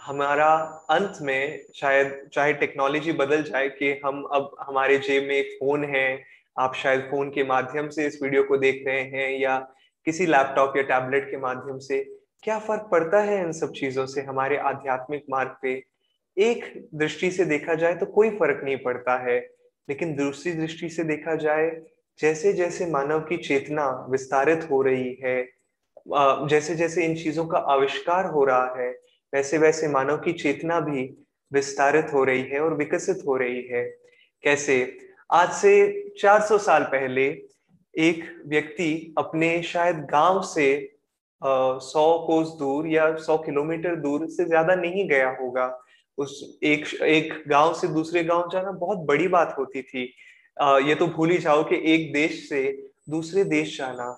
हमारा 0.00 0.46
अंत 0.90 1.18
में 1.22 1.66
शायद, 1.74 2.28
चाहे 2.32 2.52
टेक्नोलॉजी 2.52 3.12
बदल 3.12 3.42
जाए 3.42 3.68
कि 3.68 3.90
हम 4.04 4.22
अब 4.32 4.54
हमारे 4.60 4.98
जेब 4.98 5.22
में 5.22 5.34
एक 5.34 5.56
फ़ोन 5.60 5.84
है, 5.84 6.22
आप 6.58 6.74
शायद 6.74 7.00
फ़ोन 7.10 7.30
के 7.30 7.44
माध्यम 7.44 7.88
से 7.88 8.06
इस 8.06 8.18
वीडियो 8.22 8.42
को 8.44 8.56
देख 8.56 8.82
रहे 8.86 9.02
हैं 9.02 9.30
या 9.40 9.58
किसी 10.06 10.26
लैपटॉप 10.26 10.76
या 10.76 10.82
टैबलेट 10.84 11.30
के 11.30 11.36
माध्यम 11.38 11.78
से। 11.78 11.98
क्या 12.42 12.58
फ़र्क 12.58 12.88
पड़ता 12.90 13.20
है 13.20 13.40
इन 13.40 13.52
सब 13.52 13.72
चीज़ों 13.72 14.06
से? 14.06 14.20
हमारे 14.22 14.56
आध्यात्मिक 14.58 15.24
मार्ग 15.30 15.56
पे 15.62 15.82
एक 16.36 16.88
दृष्टि 16.94 17.30
से 17.30 17.44
देखा 17.44 17.74
जाए 17.74 17.94
तो 17.94 18.06
कोई 18.06 18.30
फ़र्क 18.30 18.60
नहीं 18.64 18.76
पड़ता 18.76 19.16
है, 19.24 19.38
लेकिन 19.88 20.14
दूसरी 20.16 20.52
दृष्टि 20.52 20.88
से 20.88 21.04
देखा 21.04 21.34
जाए 21.34 21.70
जैसे 22.18 22.52
जैसे 22.52 22.86
मानव 22.86 23.20
की 23.20 23.36
चेतना 23.36 23.88
विस्तारित 24.10 24.68
हो 24.70 24.80
रही 24.82 25.18
है 25.24 25.42
जैसे 26.48 26.74
जैसे 26.74 27.04
इन 27.04 27.14
चीज़ों 27.14 27.46
का 27.46 27.58
आविष्कार 27.58 28.26
हो 28.26 28.44
रहा 28.44 28.74
है 28.78 28.90
वैसे 29.32 29.58
वैसे 29.58 29.88
मानव 29.88 30.16
की 30.16 30.32
चेतना 30.32 30.80
भी 30.80 31.02
विस्तारित 31.52 32.12
हो 32.12 32.24
रही 32.24 32.42
है 32.42 32.60
और 32.60 32.74
विकसित 32.74 33.22
हो 33.26 33.36
रही 33.36 33.62
है। 33.66 33.84
कैसे? 34.44 34.98
आज 35.32 35.52
से 35.52 36.12
400 36.20 36.58
साल 36.58 36.82
पहले 36.84 37.26
एक 37.94 38.24
व्यक्ति 38.46 39.14
अपने 39.18 39.62
शायद 39.62 39.96
गाँव 40.10 40.40
से 40.42 40.89
सौ 41.42 42.02
कोस 42.26 42.48
दूर 42.58 42.86
या 42.88 43.14
सौ 43.18 43.36
किलोमीटर 43.38 43.96
दूर 43.96 44.26
से 44.30 44.44
ज़्यादा 44.44 44.74
नहीं 44.74 45.08
गया 45.08 45.28
होगा। 45.40 45.66
उस 46.18 46.58
एक 46.64 46.86
एक 47.02 47.32
गाँव 47.48 47.74
से 47.74 47.88
दूसरे 47.88 48.24
गाँव 48.24 48.48
जाना 48.52 48.70
बहुत 48.70 48.98
बड़ी 49.06 49.28
बात 49.28 49.54
होती 49.58 49.82
थी। 49.82 50.12
आ, 50.56 50.78
ये 50.78 50.94
तो 50.94 51.06
भूल 51.06 51.30
ही 51.30 51.38
जाओ 51.38 51.62
कि 51.64 51.82
एक 51.92 52.12
देश 52.12 52.48
से 52.48 52.62
दूसरे 53.10 53.44
देश 53.46 53.76
जाना। 53.78 54.16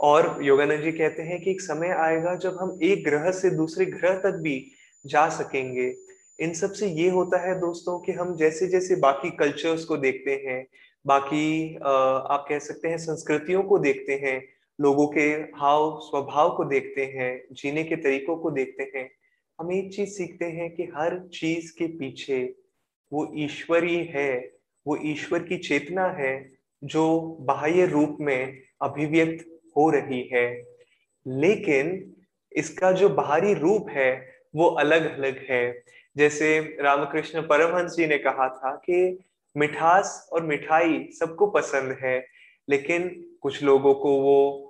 और 0.00 0.38
योगानंद 0.42 0.82
जी 0.82 0.92
कहते 0.92 1.22
हैं 1.22 1.40
कि 1.40 1.50
एक 1.50 1.60
समय 1.60 1.90
आएगा 1.98 2.34
जब 2.36 2.56
हम 2.60 2.78
एक 2.82 3.04
ग्रह 3.04 3.30
से 3.32 3.50
दूसरे 3.50 3.84
ग्रह 3.86 4.14
तक 4.20 4.38
भी 4.42 4.56
जा 5.04 5.28
सकेंगे। 5.28 5.94
इन 6.38 6.52
सबसे 6.54 6.86
ये 6.86 7.08
होता 7.10 7.38
है 7.38 7.54
दोस्तों 7.60 7.98
कि 7.98 8.12
हम 8.12 8.34
जैसे 8.36 8.66
जैसे 8.68 8.96
बाकी 8.96 9.30
कल्चर्स 9.36 9.84
को 9.84 9.96
देखते 9.96 10.32
हैं 10.46 10.66
बाकी 11.04 11.74
आप 11.76 12.46
कह 12.48 12.58
सकते 12.58 12.88
हैं 12.88 12.98
संस्कृतियों 12.98 13.62
को 13.62 13.78
देखते 13.78 14.14
हैं 14.22 14.36
लोगों 14.80 15.06
के 15.06 15.20
हाव 15.56 16.00
स्वभाव 16.02 16.56
को 16.56 16.64
देखते 16.64 17.04
हैं, 17.04 17.44
जीने 17.52 17.84
के 17.84 17.96
तरीकों 17.96 18.36
को 18.36 18.50
देखते 18.50 18.98
हैं। 18.98 19.10
हम 19.60 19.72
एक 19.72 19.94
चीज़ 19.94 20.10
सीखते 20.10 20.44
हैं 20.44 20.74
कि 20.74 20.82
हर 20.82 21.28
चीज़ 21.28 21.72
के 21.78 21.86
पीछे 21.86 22.54
वो 23.12 23.32
ईश्वरी 23.36 24.04
है, 24.04 24.52
वो 24.86 24.98
ईश्वर 25.02 25.38
की 25.38 25.56
चेतना 25.56 26.06
है, 26.06 26.52
जो 26.84 27.36
बाह्य 27.40 27.86
रूप 27.86 28.16
में 28.20 28.60
अभिव्यक्त 28.82 29.60
हो 29.76 29.90
रही 29.90 30.30
है। 30.32 30.64
लेकिन 31.26 32.12
इसका 32.52 32.92
जो 32.92 33.08
बाहरी 33.08 33.54
रूप 33.54 33.86
है, 33.90 34.34
वो 34.56 34.66
अलग 34.66 35.18
अलग 35.18 35.46
है। 35.50 35.84
जैसे 36.16 36.76
रामकृष्ण 36.80 37.42
परमहंस 37.42 37.96
जी 37.96 38.06
ने 38.06 38.18
कहा 38.18 38.48
था 38.48 38.76
कि 38.76 39.18
मिठास 39.56 40.28
और 40.32 40.42
मिठाई 40.42 41.08
सबको 41.20 41.46
पसंद 41.46 41.98
है, 42.02 42.26
लेकिन 42.68 43.26
कुछ 43.40 43.62
लोगों 43.62 43.94
को 43.94 44.20
वो 44.20 44.63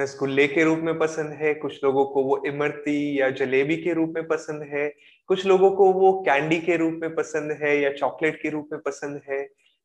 रसगुल्ले 0.00 0.48
के 0.48 0.64
रूप 0.64 0.78
में 0.78 0.98
पसंद 0.98 1.32
है 1.32 1.54
कुछ 1.54 1.84
लोगों 1.84 2.04
को 2.04 2.22
वो 2.22 2.42
इमरती 2.46 3.20
या 3.20 3.30
जलेबी 3.30 3.76
के 3.76 3.92
रूप 3.92 4.12
में 4.14 4.26
पसंद 4.26 4.62
है 4.62 4.94
कुछ 5.26 5.46
लोगों 5.46 5.70
को 5.70 5.92
वो 5.92 6.12
कैंडी 6.20 6.60
के 6.60 6.76
रूप 6.76 6.92
में 6.92 7.14
पसंद 7.14 7.58
है 7.62 7.80
या 7.80 7.92
चॉकलेट 7.92 8.42
के 8.42 8.48
रूप 8.48 8.68
में 8.72 8.80
पसंद 8.80 9.20
है 9.28 9.42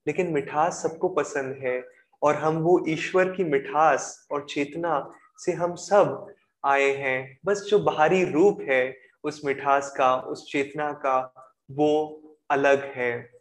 लेकिन 0.07 0.33
मिठास 0.33 0.83
सबको 0.83 1.09
पसंद 1.09 1.57
है 1.63 1.87
और 2.21 2.35
हम 2.35 2.55
वो 2.55 2.85
ईश्वर 2.89 3.31
की 3.31 3.43
मिठास 3.43 4.27
और 4.31 4.45
चेतना 4.49 5.11
से 5.37 5.51
हम 5.51 5.75
सब 5.75 6.35
आए 6.65 6.91
हैं। 6.91 7.37
बस 7.45 7.67
जो 7.69 7.79
बाहरी 7.79 8.23
रूप 8.25 8.57
है 8.61 8.97
उस 9.23 9.41
मिठास 9.45 9.93
का 9.97 10.15
उस 10.15 10.51
चेतना 10.51 10.91
का 10.91 11.33
वो 11.71 12.21
अलग 12.49 12.83
है। 12.83 13.31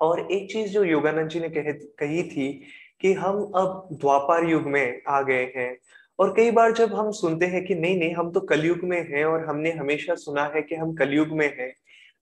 और 0.00 0.32
एक 0.32 0.52
चीज़ 0.52 0.68
जो 0.68 0.84
योगानंद 0.84 1.28
जी 1.28 1.40
ने 1.40 1.48
कह, 1.48 1.72
कही 1.72 2.22
थी 2.22 2.62
कि 3.00 3.12
हम 3.12 3.52
अब 3.56 3.88
द्वापर 3.92 4.48
युग 4.48 4.62
में 4.62 5.02
आ 5.08 5.22
गए 5.22 5.52
हैं। 5.56 5.78
और 6.18 6.34
कई 6.36 6.50
बार 6.50 6.72
जब 6.72 6.94
हम 6.94 7.10
सुनते 7.10 7.46
हैं 7.46 7.64
कि 7.64 7.74
नहीं 7.74 7.98
नहीं, 7.98 8.14
हम 8.14 8.30
तो 8.30 8.40
कलयुग 8.40 8.78
में 8.84 9.00
हैं 9.10 9.24
और 9.24 9.44
हमने 9.46 9.70
हमेशा 9.72 10.14
सुना 10.14 10.52
है 10.54 10.62
कि 10.62 10.74
हम 10.74 10.94
कलयुग 10.94 11.28
में 11.28 11.46
हैं 11.46 11.72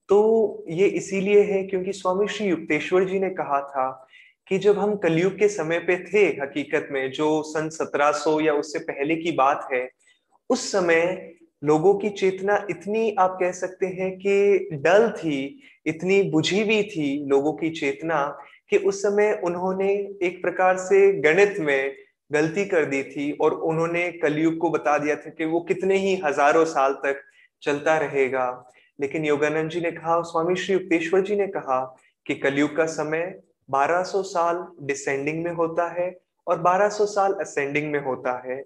तो 0.08 0.64
ये 0.68 0.86
इसीलिए 0.86 1.42
है 1.42 1.62
क्योंकि 1.62 1.92
स्वामी 1.92 2.28
श्री 2.28 2.46
युक्तेश्वर 2.46 3.04
जी 3.04 3.18
ने 3.18 3.30
कहा 3.30 3.60
था 3.60 4.06
कि 4.48 4.58
जब 4.58 4.78
हम 4.78 4.96
कलयुग 4.96 5.38
के 5.38 5.48
समय 5.48 5.78
पे 5.78 5.96
थे 6.04 6.26
हकीकत 6.42 6.88
में, 6.92 7.10
जो 7.10 7.42
सन 7.42 7.68
1700 7.68 8.40
या 8.40 8.54
उससे 8.54 8.78
पहले 8.78 9.16
की 9.16 9.32
बात 9.32 9.68
है, 9.72 9.88
उस 10.50 10.72
समय 10.72 11.32
लोगों 11.64 11.94
की 11.94 12.08
चेतना 12.10 12.66
इतनी, 12.70 13.16
आप 13.18 13.36
कह 13.40 13.52
सकते 13.52 13.86
हैं 13.86 14.18
कि 14.18 14.68
डल 14.72 15.10
थी, 15.10 15.60
इतनी 15.86 16.22
बुझी 16.22 16.60
हुई 16.62 16.82
थी 16.82 17.26
लोगों 17.26 17.52
की 17.52 17.70
चेतना 17.70 18.38
कि 18.70 18.76
उस 18.76 19.02
समय 19.02 19.40
उन्होंने 19.44 19.92
एक 20.22 20.42
प्रकार 20.42 20.76
से 20.76 21.12
गणित 21.12 21.54
में 21.58 21.94
गलती 22.30 22.64
कर 22.64 22.84
दी 22.84 23.02
थी 23.02 23.30
और 23.32 23.52
उन्होंने 23.52 24.10
कलयुग 24.12 24.58
को 24.58 24.70
बता 24.70 24.96
दिया 24.98 25.16
था 25.16 25.30
कि 25.30 25.44
वो 25.44 25.60
कितने 25.60 25.96
ही 25.96 26.14
हज़ारों 26.24 26.64
साल 26.64 26.92
तक 27.04 27.22
चलता 27.62 27.96
रहेगा। 27.98 28.46
लेकिन 28.98 29.24
योगानंद 29.24 29.70
जी 29.70 29.80
ने 29.80 29.90
कहा, 29.90 30.20
स्वामी 30.22 30.56
श्री 30.56 30.74
युक्तेश्वर 30.74 31.20
जी 31.20 31.36
ने 31.36 31.46
कहा 31.46 31.80
कि 32.26 32.34
कलयुग 32.34 32.76
का 32.76 32.86
समय 32.86 33.22
1200 33.68 34.22
साल 34.22 34.66
डिसेंडिंग 34.82 35.42
में 35.44 35.52
होता 35.52 35.88
है 35.92 36.10
और 36.46 36.58
1200 36.58 37.06
साल 37.06 37.32
असेंडिंग 37.40 37.90
में 37.92 38.00
होता 38.04 38.32
है 38.46 38.56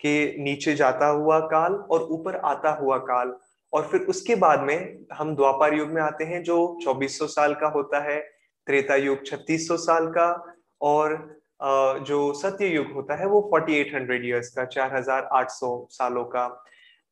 कि 0.00 0.36
नीचे 0.38 0.74
जाता 0.74 1.06
हुआ 1.06 1.38
काल 1.48 1.72
और 1.72 2.02
ऊपर 2.10 2.36
आता 2.36 2.70
हुआ 2.70 2.96
काल। 2.98 3.34
और 3.72 3.82
फिर 3.82 4.00
उसके 4.00 4.34
बाद 4.34 4.60
में 4.60 5.06
हम 5.12 5.34
द्वापर 5.36 5.74
युग 5.74 5.88
में 5.88 6.00
आते 6.02 6.24
हैं 6.24 6.42
जो 6.42 6.56
2400 6.84 7.26
साल 7.26 7.54
का 7.54 7.68
होता 7.68 8.00
है, 8.00 8.18
त्रेता 8.66 8.96
युग 8.96 9.24
3600 9.24 9.76
साल 9.76 10.06
का 10.06 10.28
और 10.80 11.14
जो 12.06 12.32
सत्य 12.32 12.66
युग 12.66 12.92
होता 12.92 13.14
है 13.14 13.26
वो 13.26 13.40
4800 13.40 14.24
इयर्स 14.24 14.48
का 14.48 14.64
4800 14.64 15.88
सालों 15.90 16.24
का। 16.24 16.64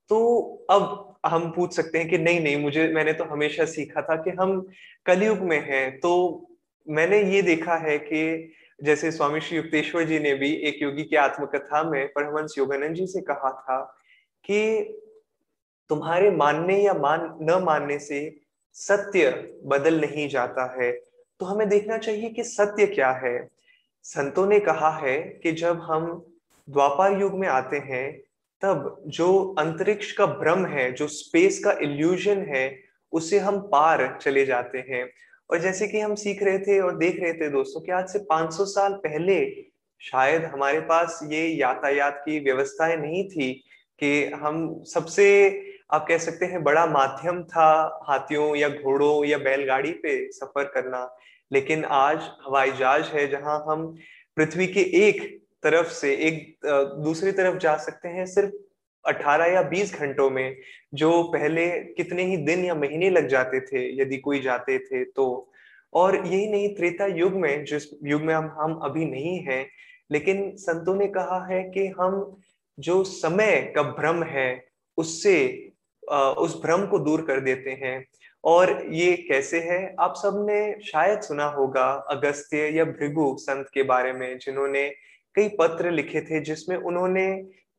तो 0.09 0.45
अब 0.71 1.15
हम 1.27 1.51
पूछ 1.51 1.73
सकते 1.73 1.99
हैं 1.99 2.09
कि 2.09 2.19
नहीं 2.19 2.41
नहीं, 2.41 2.57
मुझे, 2.57 2.89
मैंने 2.89 3.13
तो 3.13 3.25
हमेशा 3.25 3.65
सीखा 3.65 4.03
था 4.03 4.17
कि 4.17 4.31
हम 4.31 4.69
कलयुग 5.07 5.39
में 5.39 5.61
हैं। 5.69 6.01
तो 6.01 6.47
मैंने 6.89 7.23
ये 7.23 7.43
देखा 7.43 7.77
है 7.77 7.99
कि 7.99 8.53
जैसे 8.83 9.11
स्वामी 9.11 9.41
श्री 9.41 9.57
युक्तेश्वर 9.57 10.05
जी 10.05 10.19
ने 10.19 10.35
भी 10.35 10.53
एक 10.53 10.83
योगी 10.83 11.03
की 11.03 11.17
आत्मकथा 11.17 11.83
में 11.83 12.09
परमहंस 12.09 12.55
योगानंद 12.59 12.95
जी 12.95 13.07
से 13.07 13.21
कहा 13.21 13.51
था 13.51 13.97
कि 14.45 14.81
तुम्हारे 15.89 16.31
मानने 16.31 16.83
या 16.83 16.95
मान, 16.95 17.39
न 17.43 17.63
मानने 17.65 17.99
से 17.99 18.41
सत्य 18.73 19.31
बदल 19.65 20.01
नहीं 20.01 20.29
जाता 20.29 20.83
है। 20.83 20.93
तो 21.41 21.47
हमें 21.47 21.69
देखना 21.69 21.99
चाहिए 21.99 22.31
कि 22.31 22.45
सत्य 22.45 22.87
क्या 22.87 23.11
है। 23.11 23.60
संतों 24.03 24.47
ने 24.47 24.61
कहा 24.61 24.91
है 24.91 25.19
कि 25.19 25.53
जब 25.53 25.81
हम 25.81 26.27
द्वापर 26.71 27.21
युग 27.21 27.39
में 27.39 27.49
आते 27.49 27.77
हैं, 27.77 28.23
तब 28.63 29.03
जो 29.07 29.55
अंतरिक्ष 29.59 30.13
का 30.13 30.27
भ्रम 30.27 30.67
है, 30.67 30.93
जो 30.93 31.09
स्पेस 31.09 31.65
का 31.65 31.73
इल्यूजन 31.73 32.39
है, 32.39 32.79
उसे 33.13 33.39
हम 33.39 33.59
पार 33.59 34.19
चले 34.23 34.47
जाते 34.47 34.79
हैं। 34.79 35.11
और 35.51 35.59
जैसे 35.59 35.89
कि 35.89 36.01
हम 36.01 36.15
सीख 36.15 36.43
रहे 36.43 36.59
थे 36.59 36.81
और 36.81 36.97
देख 36.97 37.21
रहे 37.21 37.33
थे 37.33 37.49
दोस्तों 37.49 37.81
कि 37.81 37.93
आज 37.93 38.09
से 38.09 38.19
500 38.19 38.65
साल 38.65 38.93
पहले 38.93 39.65
शायद 40.01 40.45
हमारे 40.45 40.81
पास 40.81 41.21
ये 41.25 41.49
यातायात 41.49 42.23
की 42.25 42.41
व्यवस्थाएँ 42.41 42.97
नहीं 42.97 43.29
थी 43.29 43.65
कि 43.99 44.25
हम 44.25 44.83
सबसे, 44.83 45.61
आप 45.93 46.07
कह 46.09 46.19
सकते 46.19 46.47
हैं, 46.47 46.63
बड़ा 46.63 46.87
माध्यम 46.87 47.45
था 47.45 48.01
हाथियों 48.09 48.57
या 48.57 48.69
घोड़ों 48.69 49.25
या 49.25 49.39
बैलगाड़ी 49.39 49.93
पे 49.93 50.33
सफ़र 50.33 50.65
करना। 50.65 51.17
लेकिन 51.51 51.85
आज 51.85 52.31
हवाई 52.47 52.71
जहाज़ 52.73 53.07
है 53.07 53.27
जहाँ 53.29 53.59
हम 53.69 53.87
पृथ्वी 54.37 54.67
के 54.67 54.81
एक 54.99 55.23
तरफ़ 55.63 55.89
से 55.93 56.15
एक 56.27 56.67
दूसरी 57.05 57.33
तरफ़ 57.33 57.57
जा 57.59 57.77
सकते 57.77 58.09
हैं 58.09 58.27
सिर्फ़ 58.27 58.53
18 59.05 59.47
या 59.47 59.63
20 59.63 59.95
घंटों 59.95 60.29
में, 60.31 60.57
जो 60.95 61.23
पहले 61.33 61.69
कितने 61.97 62.25
ही 62.25 62.37
दिन 62.37 62.65
या 62.65 62.75
महीने 62.75 63.11
लग 63.11 63.29
जाते 63.29 63.61
थे, 63.61 64.03
यदि 64.03 64.17
कोई 64.19 64.41
जाते 64.41 64.79
थे 64.79 65.05
तो। 65.05 65.53
और 65.93 66.17
यही 66.17 66.47
नहीं, 66.51 66.69
त्रेता 66.77 67.07
युग 67.07 67.33
में, 67.33 67.65
जिस 67.65 67.85
युग 68.05 68.23
में 68.23 68.35
हम 68.35 68.51
हम 68.61 68.75
अभी 68.85 69.05
नहीं 69.05 69.39
हैं, 69.41 69.67
लेकिन 70.11 70.51
संतों 70.57 70.95
ने 70.95 71.07
कहा 71.09 71.45
है 71.47 71.63
कि 71.71 71.87
हम 72.01 72.37
जो 72.79 73.03
समय 73.05 73.61
का 73.77 73.83
भ्रम 73.83 74.23
है, 74.25 74.65
उससे 74.99 75.37
उस 76.39 76.61
भ्रम 76.63 76.87
को 76.87 76.99
दूर 76.99 77.23
कर 77.23 77.41
देते 77.41 77.71
हैं। 77.71 78.05
और 78.45 78.71
ये 78.91 79.15
कैसे 79.29 79.61
है? 79.61 79.95
आप 80.01 80.15
सबने 80.17 80.75
शायद 80.83 81.21
सुना 81.21 81.45
होगा 81.45 81.87
अगस्त्य 82.11 82.69
या 82.69 82.85
भृगु 82.85 83.37
संत 83.41 83.69
के 83.75 83.83
बारे 83.83 84.13
में, 84.13 84.39
जिन्होंने 84.39 84.89
कई 85.35 85.49
पत्र 85.49 85.91
लिखे 85.91 86.21
थे, 86.21 86.41
जिसमें 86.41 86.77
उन्होंने 86.77 87.27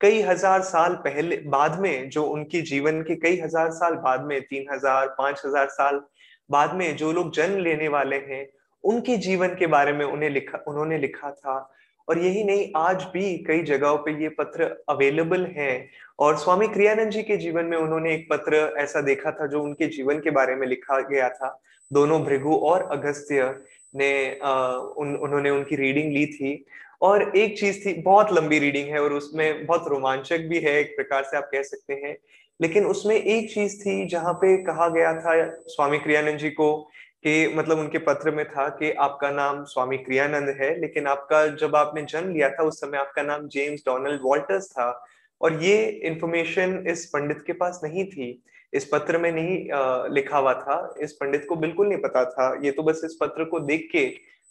कई 0.01 0.21
हज़ार 0.21 0.61
साल 0.61 0.93
पहले 0.95 1.37
बाद 1.45 1.79
में, 1.79 2.09
जो 2.09 2.23
उनके 2.23 2.61
जीवन 2.61 3.01
के 3.01 3.15
कई 3.15 3.39
हज़ार 3.39 3.71
साल 3.71 3.95
बाद 3.95 4.23
में, 4.23 4.41
तीन 4.41 4.65
हज़ार, 4.71 5.07
पाँच 5.07 5.41
हज़ार 5.45 5.67
साल 5.67 6.01
बाद 6.49 6.73
में 6.73 6.95
जो 6.97 7.11
लोग 7.11 7.33
जन्म 7.33 7.59
लेने 7.59 7.87
वाले 7.87 8.15
हैं, 8.15 8.47
उनके 8.83 9.17
जीवन 9.17 9.47
के 9.47 9.67
बारे 9.67 9.93
में 9.93 10.05
उन्हें 10.05 10.29
लिखा, 10.29 10.63
उन्होंने 10.67 10.97
लिखा 10.97 11.31
था। 11.31 11.73
और 12.07 12.19
यही 12.19 12.43
नहीं, 12.43 12.71
आज 12.75 13.03
भी 13.03 13.37
कई 13.37 13.61
जगहों 13.63 13.97
पे 13.97 14.11
ये 14.23 14.29
पत्र 14.29 14.63
अवेलेबल 14.89 15.45
हैं। 15.45 15.89
और 16.21 16.37
स्वामी 16.37 16.67
क्रियानंद 16.67 17.11
जी 17.11 17.23
के 17.23 17.37
जीवन 17.37 17.65
में 17.65 17.77
उन्होंने 17.77 18.13
एक 18.13 18.27
पत्र 18.29 18.55
ऐसा 18.77 19.01
देखा 19.01 19.31
था 19.31 19.47
जो 19.47 19.63
उनके 19.63 19.87
जीवन 19.87 20.19
के 20.19 20.31
बारे 20.31 20.55
में 20.55 20.67
लिखा 20.67 20.99
गया 20.99 21.29
था। 21.29 21.61
दोनों 21.93 22.23
भृगु 22.23 22.55
और 22.55 22.81
अगस्त्य 22.91 23.55
ने 23.95 24.39
आ, 24.43 24.71
उन 24.71 25.15
उन्होंने 25.15 25.49
उनकी 25.49 25.75
रीडिंग 25.75 26.13
ली 26.13 26.25
थी। 26.25 26.65
और 27.01 27.37
एक 27.37 27.59
चीज़ 27.59 27.85
थी 27.85 27.93
बहुत 28.01 28.33
लंबी 28.33 28.59
रीडिंग 28.59 28.89
है 28.89 29.01
और 29.01 29.13
उसमें 29.13 29.65
बहुत 29.65 29.85
रोमांचक 29.87 30.39
भी 30.39 30.59
है 30.59 30.79
एक 30.79 30.95
प्रकार 30.95 31.23
से 31.23 31.37
आप 31.37 31.49
कह 31.51 31.63
सकते 31.63 31.93
हैं। 31.93 32.17
लेकिन 32.61 32.85
उसमें 32.85 33.15
एक 33.15 33.53
चीज़ 33.53 33.81
थी 33.81 34.07
जहाँ 34.07 34.33
पे 34.33 34.57
कहा 34.57 34.87
गया 34.87 35.13
था 35.13 35.55
स्वामी 35.67 35.97
क्रियानंद 35.97 36.37
जी 36.37 36.49
को 36.49 36.77
कि 37.23 37.53
मतलब 37.55 37.79
उनके 37.79 37.97
पत्र 37.97 38.31
में 38.31 38.45
था 38.45 38.69
कि 38.69 38.91
आपका 38.91 39.31
नाम 39.31 39.63
स्वामी 39.63 39.97
क्रियानंद 39.97 40.49
है 40.61 40.79
लेकिन 40.81 41.07
आपका 41.07 41.47
जब 41.47 41.75
आपने 41.75 42.01
जन्म 42.01 42.33
लिया 42.33 42.49
था 42.49 42.63
उस 42.63 42.81
समय 42.81 42.97
आपका 42.97 43.21
नाम 43.21 43.47
जेम्स 43.47 43.79
डोनाल्ड 43.79 44.21
वॉल्टर्स 44.23 44.71
था। 44.71 45.07
और 45.41 45.63
ये 45.63 45.85
इंफॉर्मेशन 46.05 46.83
इस 46.87 47.05
पंडित 47.05 47.43
के 47.47 47.53
पास 47.53 47.79
नहीं 47.83 48.05
थी। 48.05 48.43
इस 48.73 48.85
पत्र 48.85 49.17
में 49.17 49.31
नहीं 49.31 50.13
लिखा 50.15 50.37
हुआ 50.37 50.53
था। 50.53 50.95
इस 51.01 51.13
पंडित 51.13 51.45
को 51.49 51.55
बिल्कुल 51.55 51.87
नहीं 51.87 51.97
पता 51.97 52.23
था। 52.25 52.53
ये 52.63 52.71
तो 52.71 52.83
बस 52.83 53.01
इस 53.05 53.17
पत्र 53.21 53.45
को 53.45 53.59
देख 53.59 53.89
के 53.91 54.05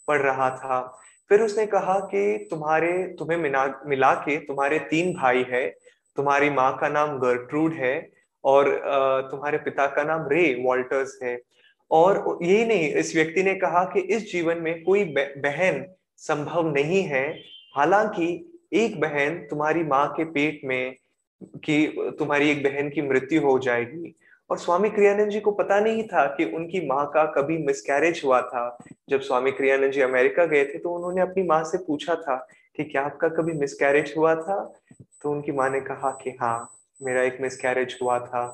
पढ़ 0.09 0.21
रहा 0.21 0.51
था। 0.51 0.81
फिर 1.31 1.41
उसने 1.43 1.67
कहा 1.67 1.99
कि 2.01 2.49
तुम्हारे, 2.51 2.93
तुम्हें 3.19 3.39
मिला 3.39 3.67
मिला 3.87 4.13
के 4.15 4.37
तुम्हारे 4.37 4.79
तीन 4.91 5.13
भाई 5.15 5.45
है। 5.51 5.69
तुम्हारी 6.17 6.51
माँ 6.51 6.77
का 6.79 6.89
नाम 6.89 7.19
गर्ट्रूड 7.19 7.73
है 7.73 8.11
और 8.45 8.69
तुम्हारे 9.31 9.59
पिता 9.59 9.87
का 9.87 10.03
नाम 10.05 10.29
रे 10.29 10.55
वॉल्टर्स 10.65 11.19
है। 11.23 11.39
और 11.91 12.39
यही 12.43 12.65
नहीं, 12.65 12.89
इस 12.91 13.15
व्यक्ति 13.15 13.43
ने 13.43 13.55
कहा 13.55 13.85
कि 13.85 14.01
इस 14.01 14.31
जीवन 14.33 14.59
में 14.59 14.83
कोई 14.85 15.05
बहन 15.15 15.85
संभव 16.19 16.73
नहीं 16.75 17.03
है। 17.03 17.27
हालाँकि 17.77 18.50
एक 18.73 19.01
बहन 19.01 19.39
तुम्हारी 19.51 19.83
माँ 19.85 20.07
के 20.17 20.25
पेट 20.25 20.61
में 20.65 20.95
कि 21.65 22.15
तुम्हारी 22.19 22.51
एक 22.51 22.63
बहन 22.65 22.89
की 22.91 23.03
मृत्यु 23.03 23.43
हो 23.43 23.59
जाएगी। 23.59 24.15
और 24.51 24.59
स्वामी 24.59 24.89
क्रियानंद 24.91 25.31
जी 25.31 25.41
को 25.41 25.51
पता 25.53 25.79
नहीं 25.81 26.03
था 26.05 26.25
कि 26.27 26.45
उनकी 26.47 26.81
माँ 26.87 27.05
का 27.07 27.25
कभी 27.33 27.59
मिसकैरेज 27.59 28.21
हुआ 28.25 28.41
था। 28.43 28.79
जब 29.09 29.21
स्वामी 29.21 29.51
क्रियानंद 29.51 29.93
जी 29.93 30.01
अमेरिका 30.01 30.45
गए 30.45 30.65
थे 30.65 30.79
तो 30.79 30.95
उन्होंने 30.95 31.21
अपनी 31.21 31.43
माँ 31.43 31.63
से 31.65 31.79
पूछा 31.79 32.15
था 32.15 32.37
कि 32.77 32.85
क्या 32.85 33.03
आपका 33.03 33.29
कभी 33.29 33.53
मिसकैरेज 33.53 34.15
हुआ 34.17 34.35
था? 34.35 34.63
तो 35.23 35.31
उनकी 35.31 35.53
माँ 35.53 35.69
ने 35.71 35.81
कहा 35.81 36.11
कि 36.23 36.31
हाँ 36.31 36.71
मेरा 37.01 37.23
एक 37.23 37.39
मिसकैरेज 37.41 37.97
हुआ 38.03 38.19
था। 38.19 38.47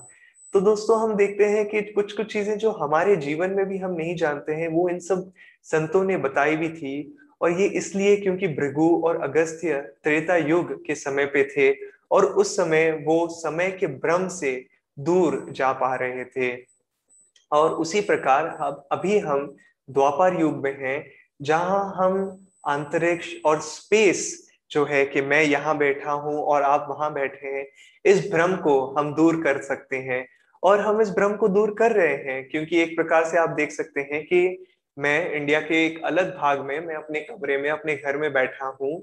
तो 0.55 0.61
दोस्तों, 0.61 1.01
हम 1.03 1.15
देखते 1.17 1.45
हैं 1.45 1.65
कि 1.69 1.81
कुछ 1.83 2.13
कुछ 2.13 2.33
चीज़ें 2.33 2.57
जो 2.59 2.71
हमारे 2.73 3.17
जीवन 3.17 3.51
में 3.51 3.65
भी 3.69 3.79
हम 3.79 3.93
नहीं 3.93 4.15
जानते 4.17 4.53
हैं, 4.53 4.69
वो 4.69 4.89
इन 4.89 4.99
सब 4.99 5.31
संतों 5.67 6.05
ने 6.05 6.17
बताई 6.17 6.57
भी 6.57 6.69
थी। 6.69 7.17
और 7.41 7.61
ये 7.61 7.67
इसलिए 7.69 8.17
क्योंकि 8.17 8.49
भृगु 8.49 8.89
और 9.05 9.21
अगस्त्य 9.23 9.81
त्रेता 10.05 10.37
युग 10.37 10.73
के 10.87 10.95
समय 10.95 11.27
पे 11.27 11.45
थे 11.45 11.75
और 12.11 12.25
उस 12.25 12.57
समय 12.57 12.91
वो 13.07 13.27
समय 13.29 13.71
के 13.71 13.87
भ्रम 13.87 14.29
से 14.29 14.67
दूर 14.99 15.47
जा 15.51 15.73
पा 15.73 15.95
रहे 15.95 16.25
थे। 16.25 16.57
और 17.53 17.71
उसी 17.71 18.01
प्रकार 18.01 18.47
अब, 18.47 18.87
अभी 18.93 19.19
हम 19.19 19.55
द्वापर 19.89 20.41
युग 20.41 20.63
में 20.65 20.77
हैं, 20.79 21.07
जहाँ 21.43 21.95
हम 21.97 22.47
अंतरिक्ष 22.69 23.35
और 23.45 23.61
स्पेस 23.61 24.51
जो 24.71 24.85
है 24.85 25.05
कि 25.07 25.21
मैं 25.21 25.43
यहाँ 25.43 25.77
बैठा 25.79 26.13
हूँ 26.13 26.43
और 26.43 26.63
आप 26.63 26.87
वहाँ 26.91 27.13
बैठे 27.15 27.47
हैं, 27.47 27.67
इस 28.05 28.31
भ्रम 28.33 28.57
को 28.57 28.81
हम 28.99 29.15
दूर 29.15 29.43
कर 29.43 29.61
सकते 29.63 29.97
हैं। 29.97 30.27
और 30.63 30.81
हम 30.81 31.01
इस 31.01 31.11
भ्रम 31.11 31.35
को 31.37 31.49
दूर 31.49 31.75
कर 31.79 31.93
रहे 31.93 32.15
हैं, 32.15 32.49
क्योंकि 32.49 32.81
एक 32.83 32.97
प्रकार 32.97 33.25
से 33.25 33.39
आप 33.39 33.51
देख 33.51 33.73
सकते 33.73 34.01
हैं 34.01 34.23
कि 34.25 34.67
मैं 34.97 35.33
इंडिया 35.33 35.61
के 35.61 35.85
एक 35.87 36.05
अलग 36.05 36.37
भाग 36.37 36.61
में, 36.61 36.79
मैं 36.81 36.95
अपने 36.95 37.21
कमरे 37.21 37.57
में, 37.59 37.71
अपने 37.71 37.95
घर 37.97 38.17
में 38.17 38.33
बैठा 38.33 38.67
हूँ 38.81 39.01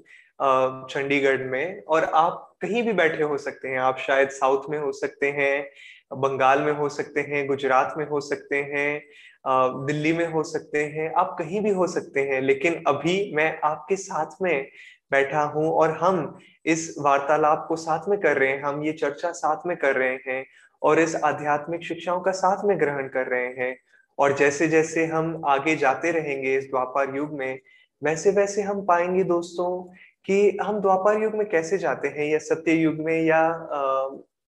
चंडीगढ़ 0.89 1.41
में। 1.41 1.83
और 1.83 2.03
आप 2.03 2.55
कहीं 2.61 2.83
भी 2.83 2.93
बैठे 2.93 3.23
हो 3.23 3.37
सकते 3.37 3.67
हैं। 3.67 3.79
आप 3.79 3.97
शायद 3.97 4.29
साउथ 4.29 4.69
में 4.69 4.77
हो 4.79 4.91
सकते 4.91 5.29
हैं, 5.31 5.67
बंगाल 6.15 6.61
में 6.61 6.71
हो 6.73 6.89
सकते 6.89 7.21
हैं, 7.21 7.45
गुजरात 7.47 7.93
में 7.97 8.05
हो 8.07 8.19
सकते 8.21 8.61
हैं 8.71 9.85
दिल्ली 9.85 10.11
में 10.13 10.25
हो 10.27 10.43
सकते 10.43 10.83
हैं। 10.85 11.11
आप 11.13 11.35
कहीं 11.39 11.61
भी 11.61 11.69
हो 11.69 11.87
सकते 11.87 12.21
हैं, 12.21 12.41
लेकिन 12.41 12.83
अभी 12.87 13.31
मैं 13.35 13.59
आपके 13.63 13.95
साथ 13.95 14.41
में 14.41 14.67
बैठा 15.11 15.41
हूँ 15.45 15.69
और 15.71 15.97
हम 15.97 16.37
इस 16.65 16.95
वार्तालाप 16.99 17.65
को 17.67 17.75
साथ 17.75 18.09
में 18.09 18.19
कर 18.19 18.37
रहे 18.37 18.49
हैं। 18.49 18.61
हम 18.63 18.83
ये 18.83 18.91
चर्चा 18.93 19.31
साथ 19.31 19.67
में 19.67 19.75
कर 19.77 19.95
रहे 19.95 20.17
हैं 20.27 20.45
और 20.81 20.99
इस 20.99 21.15
आध्यात्मिक 21.15 21.83
शिक्षाओं 21.83 22.21
का 22.21 22.31
साथ 22.31 22.65
में 22.65 22.79
ग्रहण 22.79 23.07
कर 23.07 23.27
रहे 23.27 23.47
हैं। 23.57 23.75
और 24.19 24.37
जैसे 24.37 24.67
जैसे 24.67 25.05
हम 25.05 25.41
आगे 25.45 25.75
जाते 25.75 26.11
रहेंगे 26.11 26.57
इस 26.57 26.65
द्वापर 26.65 27.15
युग 27.15 27.33
में, 27.33 27.59
वैसे 28.03 28.31
वैसे 28.31 28.61
हम 28.61 28.81
पाएँगे 28.85 29.23
दोस्तों 29.23 29.83
कि 30.25 30.57
हम 30.61 30.79
द्वापर 30.79 31.23
युग 31.23 31.35
में 31.35 31.49
कैसे 31.49 31.77
जाते 31.77 32.07
हैं, 32.07 32.25
या 32.25 32.39
सत्य 32.39 32.73
युग 32.73 32.95
में, 32.95 33.21
या 33.23 33.49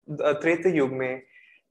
त्रेत 0.10 0.66
युग 0.66 0.92
में। 0.92 1.22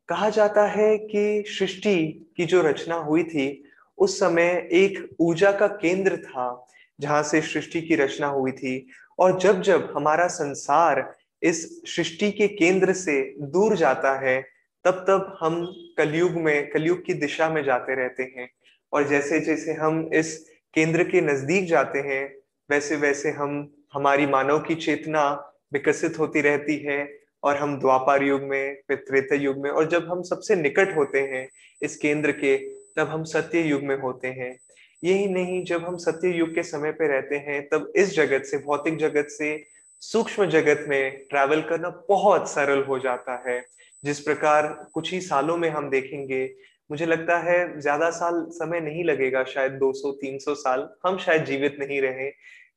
कहा 0.09 0.29
जाता 0.31 0.67
है 0.67 0.99
कि 0.99 1.45
सृष्टि 1.47 2.27
की 2.37 2.45
जो 2.45 2.63
रचना 2.63 2.95
हुई 2.95 3.25
थी, 3.25 3.65
उस 3.99 4.19
समय 4.21 4.69
एक 4.73 5.09
ऊर्जा 5.21 5.53
का 5.53 5.67
केंद्र 5.67 6.17
था, 6.17 6.67
जहाँ 7.01 7.23
से 7.23 7.41
सृष्टि 7.41 7.81
की 7.81 7.95
रचना 7.95 8.27
हुई 8.27 8.53
थी। 8.53 8.87
और 9.19 9.39
जब 9.39 9.63
जब 9.63 9.93
हमारा 9.97 10.27
संसार 10.27 11.15
इस 11.43 11.83
सृष्टि 11.87 12.31
के 12.33 12.49
केंद्र 12.49 12.93
से 12.93 13.35
दूर 13.41 13.77
जाता 13.77 14.19
है 14.19 14.54
तब 14.85 15.05
तब 15.09 15.37
हम 15.41 15.75
कलयुग 15.99 16.33
में, 16.33 16.71
कलयुग 16.71 17.05
की 17.05 17.15
दिशा 17.15 17.49
में 17.49 17.65
जाते 17.65 17.95
रहते 17.95 18.23
हैं। 18.23 18.51
और 18.93 19.09
जैसे 19.09 19.41
जैसे 19.41 19.73
हम 19.73 20.11
इस 20.15 20.51
केंद्र 20.75 21.05
के 21.05 21.21
नज़दीक 21.21 21.67
जाते 21.67 21.99
हैं, 21.99 22.35
वैसे 22.71 22.97
वैसे 22.97 23.31
हम, 23.31 23.75
हमारी 23.95 24.27
मानव 24.27 24.59
की 24.59 24.75
चेतना 24.75 25.53
विकसित 25.73 26.19
होती 26.19 26.41
रहती 26.41 26.77
है 26.77 27.19
और 27.45 27.57
हम 27.57 27.81
द्वापार 27.81 28.23
युग 28.23 28.43
में 28.43 28.75
फिर 28.89 28.97
त्रेता 28.97 29.35
युग 29.35 29.59
में 29.59 29.71
और 29.71 29.89
जब 29.89 30.09
हम 30.11 30.23
सबसे 30.23 30.57
निकट 30.57 30.97
होते 30.97 31.21
हैं 31.21 31.49
इस 31.83 31.97
केंद्र 31.97 32.33
के, 32.33 32.57
तब 32.97 33.09
हम 33.09 33.25
सत्य 33.25 33.61
युग 33.61 33.83
में 33.83 33.99
होते 33.99 34.29
हैं। 34.29 34.59
यही 35.05 35.27
नहीं, 35.27 35.65
जब 35.65 35.85
हम 35.85 35.97
सत्य 35.97 36.29
युग 36.29 36.55
के 36.55 36.63
समय 36.63 36.93
पे 36.93 37.09
रहते 37.09 37.37
हैं, 37.37 37.69
तब 37.69 37.93
इस 37.97 38.17
जगत 38.17 38.45
से, 38.45 38.59
भौतिक 38.59 38.97
जगत 38.97 39.27
से, 39.29 39.65
सूक्ष्म 40.01 40.47
जगत 40.47 40.85
में 40.89 41.25
ट्रैवल 41.31 41.61
करना 41.63 42.05
बहुत 42.09 42.51
सरल 42.51 42.83
हो 42.83 42.99
जाता 42.99 43.51
है। 43.51 43.67
जिस 44.05 44.21
प्रकार 44.21 44.67
कुछ 44.95 45.13
ही 45.13 45.21
सालों 45.21 45.57
में 45.57 45.69
हम 45.71 45.89
देखेंगे, 45.91 46.45
मुझे 46.91 47.07
लगता 47.07 47.39
है 47.39 47.81
ज़्यादा 47.81 48.11
साल 48.11 48.45
समय 48.51 48.81
नहीं 48.81 49.05
लगेगा, 49.05 49.45
शायद 49.45 49.73
200-300 49.73 50.55
साल 50.55 50.89
हम 51.07 51.19
शायद 51.19 51.45
जीवित 51.45 51.77
नहीं 51.81 52.01
रहे। 52.01 52.29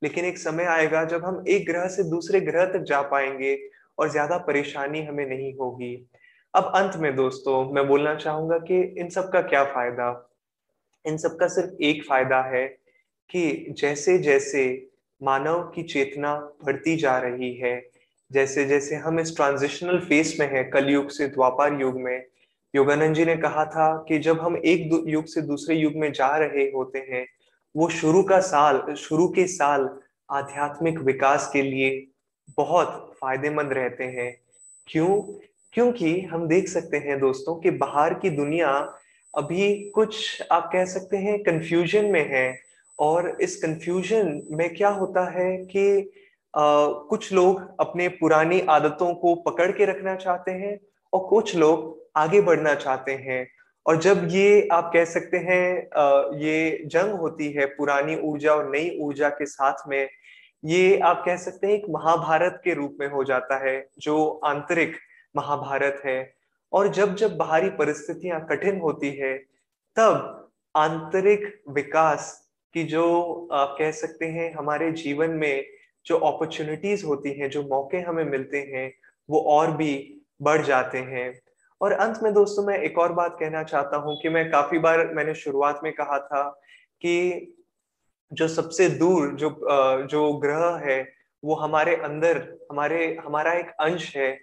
लेकिन 0.04 0.26
एक 0.26 0.38
समय 0.38 0.66
आएगा 0.66 1.04
जब 1.04 1.26
हम 1.26 1.44
एक 1.48 1.66
ग्रह 1.66 1.88
से 1.88 2.04
दूसरे 2.04 2.42
ग्रह 2.42 2.66
तक 2.66 2.84
जा 2.84 3.02
पाएँगे 3.02 3.58
और 3.98 4.10
ज़्यादा 4.10 4.38
परेशानी 4.38 5.04
हमें 5.06 5.26
नहीं 5.26 5.54
होगी। 5.56 5.96
अब 6.54 6.72
अंत 6.76 6.96
में 6.96 7.16
दोस्तों, 7.16 7.74
मैं 7.74 7.88
बोलना 7.88 8.16
चाहूँगा 8.16 8.58
कि 8.58 8.82
इन 9.00 9.10
सब 9.10 9.32
का 9.32 9.42
क्या 9.42 9.64
फ़ायदा? 9.64 10.10
इन 11.06 11.18
सब 11.18 11.38
का 11.40 11.48
सिर्फ़ 11.48 11.84
एक 11.84 12.04
फ़ायदा 12.04 12.42
है 12.42 12.66
कि 13.30 13.76
जैसे 13.80 14.18
जैसे 14.18 14.64
मानव 15.22 15.62
की 15.76 15.84
चेतना 15.84 16.36
बढ़ती 16.64 16.96
जा 16.96 17.18
रही 17.18 17.54
है 17.56 17.76
जैसे 18.32 18.66
जैसे 18.66 18.96
हम 18.96 19.20
इस 19.20 19.36
ट्रांजिशनल 19.36 20.00
फेस 20.00 20.38
में 20.40 20.52
हैं, 20.52 20.70
कलयुग 20.70 21.10
से 21.10 21.28
द्वापर 21.28 21.82
युग 21.82 22.02
में, 22.02 22.26
योगानंद 22.76 23.16
जी 23.16 23.26
ने 23.26 23.36
कहा 23.36 23.66
था 23.66 24.06
कि 24.08 24.20
जब 24.20 24.40
हम 24.42 24.58
एक 24.58 25.04
युग 25.08 25.26
से 25.26 25.42
दूसरे 25.42 25.76
युग 25.76 25.94
में 25.94 26.12
जा 26.12 26.38
रहे 26.38 26.64
होते 26.64 27.00
हैं, 27.00 27.28
वो 27.76 27.90
शुरू 27.90 28.24
का 28.24 28.40
साल, 28.40 28.96
शुरू 28.96 29.28
के 29.28 29.48
साल 29.48 30.00
आध्यात्मिक 30.32 31.00
विकास 31.00 31.50
के 31.54 31.62
लिए 31.62 32.08
बहुत 32.58 33.14
फ़ायदेमंद 33.22 33.74
रहते 33.74 34.04
हैं। 34.04 34.42
क्यों? 34.88 35.22
क्योंकि 35.74 36.22
हम 36.22 36.48
देख 36.48 36.68
सकते 36.68 36.98
हैं 36.98 37.20
दोस्तों 37.20 37.56
कि 37.56 37.72
बाहर 37.72 38.14
की 38.14 38.30
दुनिया 38.30 38.94
अभी 39.38 39.90
कुछ, 39.90 40.44
आप 40.52 40.70
कह 40.74 40.86
सकते 40.86 41.18
हैं 41.18 41.44
कंफ्यूजन 41.44 42.06
में 42.06 42.30
है। 42.30 42.60
और 43.00 43.38
इस 43.42 43.56
कंफ्यूजन 43.56 44.42
में 44.52 44.76
क्या 44.76 44.90
होता 44.90 45.30
है 45.30 45.58
कि 45.58 46.12
कुछ 46.54 47.32
लोग 47.34 47.62
अपने 47.80 48.08
पुरानी 48.10 48.60
आदतों 48.70 49.14
को 49.16 49.34
पकड़ 49.42 49.72
के 49.72 49.86
रखना 49.86 50.16
चाहते 50.16 50.52
हैं 50.52 50.80
और 51.14 51.28
कुछ 51.28 51.56
लोग 51.56 51.96
आगे 52.16 52.42
बढ़ना 52.42 52.74
चाहते 52.76 53.12
हैं। 53.12 53.48
और 53.86 53.98
जब 53.98 54.28
ये 54.32 54.68
आप 54.72 54.90
कह 54.94 55.06
सकते 55.06 55.38
हैं 55.38 56.40
ये 56.40 56.84
जंग 56.86 57.14
होती 57.14 57.52
है, 57.52 57.66
पुरानी 57.66 58.16
ऊर्जा 58.22 58.54
और 58.54 58.70
नई 58.70 58.98
ऊर्जा 59.02 59.30
के 59.30 59.46
साथ 59.46 59.88
में, 59.88 60.10
ये 60.66 60.98
आप 61.00 61.22
कह 61.26 61.36
सकते 61.36 61.68
हैं 61.68 61.74
एक 61.74 61.86
महाभारत 61.90 62.60
के 62.64 62.74
रूप 62.74 62.98
में 63.00 63.08
हो 63.08 63.24
जाता 63.24 63.58
है, 63.66 63.88
जो 64.00 64.42
आंतरिक 64.46 64.96
महाभारत 65.36 66.02
है। 66.06 66.34
और 66.74 66.88
जब 66.88 67.16
जब 67.16 67.38
बाहरी 67.38 67.70
परिस्थितियाँ 67.70 68.46
कठिन 68.50 68.80
होती 68.80 69.12
है, 69.12 69.38
तब 69.98 70.50
आंतरिक 70.76 71.64
विकास 71.70 72.34
की 72.76 72.84
जो 72.84 73.48
आप 73.52 73.76
कह 73.80 73.92
सकते 73.92 74.26
हैं, 74.26 74.54
हमारे 74.54 74.92
जीवन 74.94 75.30
में 75.32 75.66
जो 76.08 76.18
अपॉर्चुनिटीज़ 76.18 77.06
होती 77.06 77.32
हैं, 77.32 77.50
जो 77.50 77.64
मौके 77.64 77.98
हमें 77.98 78.24
मिलते 78.24 78.58
हैं, 78.58 78.92
वो 79.30 79.40
और 79.40 79.72
भी 79.72 80.22
बढ़ 80.42 80.62
जाते 80.62 80.98
हैं। 80.98 81.40
और 81.82 81.92
अंत 81.92 82.20
में 82.24 82.34
दोस्तों, 82.34 82.66
मैं 82.66 82.78
एक 82.80 82.98
और 82.98 83.14
बात 83.14 83.38
कहना 83.40 83.64
चाहता 83.64 83.98
हूँ 83.98 84.18
कि 84.22 84.30
मैं 84.30 84.52
काफ़ी 84.52 84.80
बार 84.80 85.14
मैंने 85.14 85.34
शुरुआत 85.34 85.80
में 85.84 85.94
कहा 85.94 86.20
था 86.20 86.50
कि 87.02 87.54
जो 88.34 88.48
सबसे 88.48 88.90
दूर, 88.90 89.28
जो 89.34 89.50
जो 90.08 90.34
ग्रह 90.34 90.82
है, 90.86 91.14
वो 91.44 91.56
हमारे 91.56 91.96
अंदर, 91.96 92.38
हमारे, 92.72 93.18
हमारा 93.26 93.54
एक 93.54 93.70
अंश 93.80 94.16
है, 94.18 94.40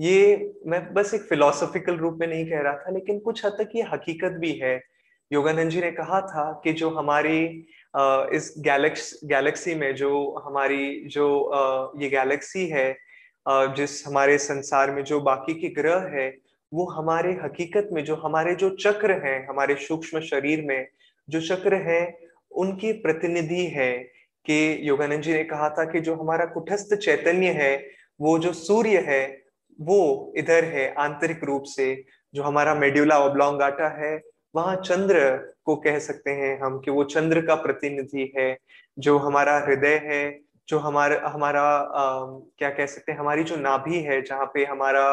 ये 0.00 0.52
मैं 0.66 0.94
बस 0.94 1.14
एक 1.14 1.22
फिलोसॉफिकल 1.22 1.96
रूप 1.96 2.18
में 2.20 2.26
नहीं 2.26 2.50
कह 2.50 2.60
रहा 2.60 2.72
था, 2.72 2.90
लेकिन 2.90 3.18
कुछ 3.18 3.44
हद 3.46 3.52
तक 3.52 3.70
ये 3.76 3.82
हकीकत 3.82 4.32
भी 4.32 4.52
है। 4.52 4.82
योगानंद 5.32 5.70
जी 5.70 5.80
ने 5.80 5.90
कहा 5.90 6.20
था 6.20 6.60
कि 6.64 6.72
जो 6.72 6.90
हमारी 6.90 7.66
इस 7.94 8.54
गैलेक्स, 8.58 9.20
गैलेक्सी 9.24 9.74
में 9.74 9.94
जो 9.94 10.10
हमारी, 10.46 11.04
जो 11.06 11.94
ये 12.00 12.08
गैलेक्सी 12.08 12.66
है 12.68 12.96
जिस 13.46 14.06
हमारे 14.06 14.36
संसार 14.38 14.90
में 14.90 15.02
जो 15.04 15.20
बाकी 15.20 15.54
के 15.54 15.68
ग्रह 15.74 16.08
है, 16.14 16.28
वो 16.72 16.84
हमारे 16.90 17.32
हकीकत 17.44 17.88
में 17.92 18.04
जो 18.04 18.16
हमारे 18.16 18.54
जो 18.54 18.70
चक्र 18.76 19.12
हैं, 19.26 19.46
हमारे 19.48 19.74
सूक्ष्म 19.76 20.20
शरीर 20.20 20.64
में 20.64 20.86
जो 21.28 21.40
चक्र 21.40 21.74
हैं, 21.88 22.18
उनकी 22.50 22.92
प्रतिनिधि 22.92 23.64
है 23.66 23.92
कि 24.46 24.88
योगानंद 24.88 25.22
जी 25.22 25.32
ने 25.32 25.44
कहा 25.44 25.68
था 25.70 25.84
कि 25.84 26.00
जो 26.00 26.14
हमारा 26.14 26.44
कुटस्थ 26.44 26.94
चैतन्य 26.96 27.50
है, 27.52 27.76
वो 28.20 28.38
जो 28.38 28.52
सूर्य 28.52 29.04
है, 29.06 29.22
वो 29.78 30.32
इधर 30.36 30.64
है 30.64 30.92
आंतरिक 30.98 31.44
रूप 31.44 31.62
से, 31.66 32.04
जो 32.34 32.42
हमारा 32.42 32.74
मेड्यूला 32.74 33.18
ओब्लोंगाटा 33.18 33.88
है 33.98 34.16
वहाँ 34.58 34.76
चंद्र 34.76 35.36
को 35.64 35.76
कह 35.76 35.98
सकते 35.98 36.30
हैं 36.30 36.58
हम 36.60 36.78
कि 36.78 36.90
वो 36.90 37.04
चंद्र 37.04 37.40
का 37.46 37.54
प्रतिनिधि 37.54 38.32
है 38.36 38.48
जो 38.98 39.18
हमारा 39.18 39.58
हृदय 39.58 40.00
है 40.04 40.22
जो 40.68 40.78
हमारा 40.78 41.28
हमारा 41.28 41.64
क्या 42.58 42.70
कह 42.70 42.86
सकते 42.86 43.12
हैं 43.12 43.18
हमारी 43.18 43.44
जो 43.44 43.56
नाभि 43.56 44.00
है 44.00 44.20
जहाँ 44.22 44.46
पे 44.54 44.64
हमारा 44.64 45.04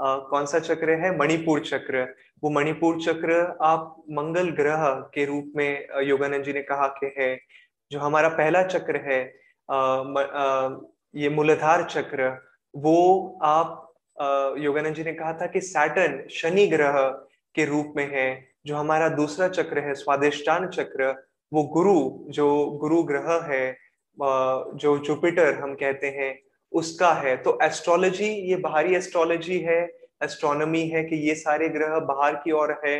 आ, 0.00 0.16
कौन 0.30 0.46
सा 0.46 0.58
चक्र 0.58 0.90
है? 0.90 1.16
मणिपुर 1.18 1.60
चक्र। 1.60 2.02
वो 2.42 2.50
मणिपुर 2.50 3.00
चक्र 3.02 3.34
आप 3.62 4.04
मंगल 4.10 4.50
ग्रह 4.50 4.84
के 5.14 5.24
रूप 5.24 5.52
में 5.56 5.86
योगानंद 6.02 6.44
जी 6.44 6.52
ने 6.52 6.62
कहा 6.62 6.86
कि 7.00 7.14
है। 7.18 7.28
जो 7.90 8.00
हमारा 8.00 8.28
पहला 8.28 8.62
चक्र 8.62 9.00
है 9.06 9.20
आ, 9.68 9.76
आ, 9.76 10.70
ये 11.14 11.28
मूलधार 11.28 11.84
चक्र 11.90 12.30
वो 12.74 12.96
आप 13.42 13.80
योगानंद 14.58 14.94
जी 14.94 15.04
ने 15.04 15.12
कहा 15.12 15.32
था 15.32 15.46
कि 15.46 15.60
सैटन 15.60 16.26
शनि 16.30 16.66
ग्रह 16.66 16.98
के 17.54 17.64
रूप 17.64 17.94
में 17.96 18.08
है। 18.12 18.53
जो 18.66 18.76
हमारा 18.76 19.08
दूसरा 19.10 19.48
चक्र 19.48 19.78
है, 19.78 19.94
स्वादिष्टान 19.94 20.68
चक्र, 20.68 21.10
वो 21.52 21.62
गुरु, 21.64 21.96
जो 22.28 22.66
गुरु 22.80 23.02
ग्रह 23.02 23.40
है 23.44 23.76
जो 24.16 24.96
जुपिटर 24.98 25.54
हम 25.54 25.74
कहते 25.74 26.06
हैं, 26.08 26.38
उसका 26.72 27.12
है। 27.14 27.36
तो 27.36 27.58
एस्ट्रोलॉजी 27.62 28.28
ये 28.50 28.56
बाहरी 28.56 28.94
एस्ट्रोलॉजी 28.94 29.58
है 29.60 29.80
एस्ट्रोनॉमी 30.24 30.82
है 30.88 31.02
कि 31.04 31.16
ये 31.28 31.34
सारे 31.34 31.68
ग्रह 31.68 31.98
बाहर 32.02 32.34
की 32.34 32.52
ओर 32.52 32.72
है, 32.84 32.98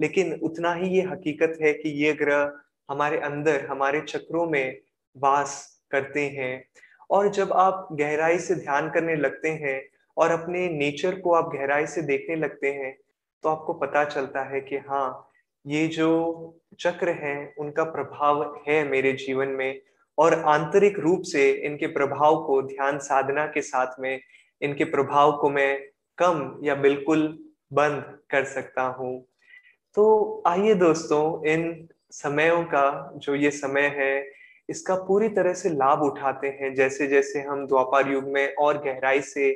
लेकिन 0.00 0.32
उतना 0.42 0.72
ही 0.74 0.88
ये 0.88 1.02
हकीकत 1.02 1.58
है 1.62 1.72
कि 1.72 1.88
ये 2.04 2.12
ग्रह 2.12 2.52
हमारे 2.88 3.18
अंदर, 3.20 3.66
हमारे 3.66 4.00
चक्रों 4.00 4.46
में 4.46 4.78
वास 5.16 5.80
करते 5.90 6.26
हैं। 6.28 6.64
और 7.10 7.28
जब 7.30 7.52
आप 7.52 7.88
गहराई 7.92 8.38
से 8.38 8.54
ध्यान 8.54 8.90
करने 8.90 9.14
लगते 9.16 9.48
हैं 9.48 9.80
और 10.16 10.30
अपने 10.30 10.68
नेचर 10.70 11.20
को 11.20 11.32
आप 11.32 11.50
गहराई 11.54 11.86
से 11.86 12.02
देखने 12.02 12.36
लगते 12.36 12.72
हैं 12.72 12.96
तो 13.44 13.48
आपको 13.48 13.72
पता 13.72 14.04
चलता 14.04 14.42
है 14.42 14.60
कि 14.60 14.76
हाँ 14.76 15.30
ये 15.64 15.86
जो 15.86 16.60
चक्र 16.80 17.08
हैं, 17.08 17.54
उनका 17.58 17.84
प्रभाव 17.84 18.42
है 18.68 18.82
मेरे 18.88 19.12
जीवन 19.12 19.48
में 19.48 19.80
और 20.18 20.34
आंतरिक 20.44 20.98
रूप 20.98 21.22
से 21.22 21.50
इनके 21.50 21.86
प्रभाव 21.86 22.44
को 22.44 22.60
ध्यान 22.62 22.98
साधना 22.98 23.46
के 23.46 23.60
साथ 23.60 24.00
में, 24.00 24.20
इनके 24.62 24.84
प्रभाव 24.84 25.36
को 25.36 25.50
मैं 25.50 25.78
कम 26.18 26.60
या 26.64 26.74
बिल्कुल 26.74 27.26
बंद 27.72 28.18
कर 28.30 28.44
सकता 28.44 28.82
हूँ। 28.82 29.20
तो 29.96 30.42
आइए 30.46 30.74
दोस्तों, 30.74 31.46
इन 31.46 31.88
समयों 32.10 32.62
का 32.64 33.12
जो 33.16 33.34
ये 33.34 33.50
समय 33.50 33.86
है, 33.96 34.26
इसका 34.68 34.94
पूरी 34.94 35.28
तरह 35.28 35.52
से 35.52 35.68
लाभ 35.68 36.02
उठाते 36.02 36.48
हैं। 36.60 36.74
जैसे 36.74 37.06
जैसे 37.06 37.40
हम 37.40 37.66
द्वापर 37.66 38.12
युग 38.12 38.24
में 38.24 38.54
और 38.54 38.78
गहराई 38.78 39.20
से 39.20 39.54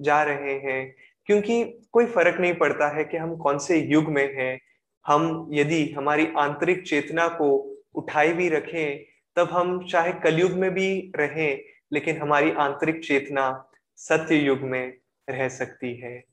जा 0.00 0.22
रहे 0.22 0.54
हैं 0.58 0.94
क्योंकि 1.26 1.64
कोई 1.92 2.06
फ़र्क 2.06 2.40
नहीं 2.40 2.54
पड़ता 2.54 2.88
है 2.88 3.04
कि 3.04 3.16
हम 3.16 3.36
कौन 3.36 3.58
से 3.58 3.78
युग 3.80 4.04
में 4.04 4.34
हैं। 4.34 4.60
हम 5.06 5.48
यदि 5.52 5.90
हमारी 5.90 6.28
आंतरिक 6.38 6.86
चेतना 6.86 7.28
को 7.28 7.76
उठाए 7.94 8.32
भी 8.32 8.48
रखें, 8.48 9.04
तब 9.36 9.48
हम 9.48 9.86
चाहे 9.86 10.12
कलयुग 10.12 10.52
में 10.52 10.70
भी 10.70 11.12
रहें, 11.16 11.62
लेकिन 11.92 12.16
हमारी 12.16 12.50
आंतरिक 12.50 13.04
चेतना 13.04 13.68
सत्य 13.96 14.34
युग 14.34 14.60
में 14.60 14.96
रह 15.30 15.48
सकती 15.48 15.94
है। 15.94 16.24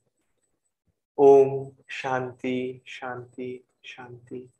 ओम 1.18 1.70
शांति 1.88 2.82
शांति 2.86 3.64
शांति। 3.84 4.50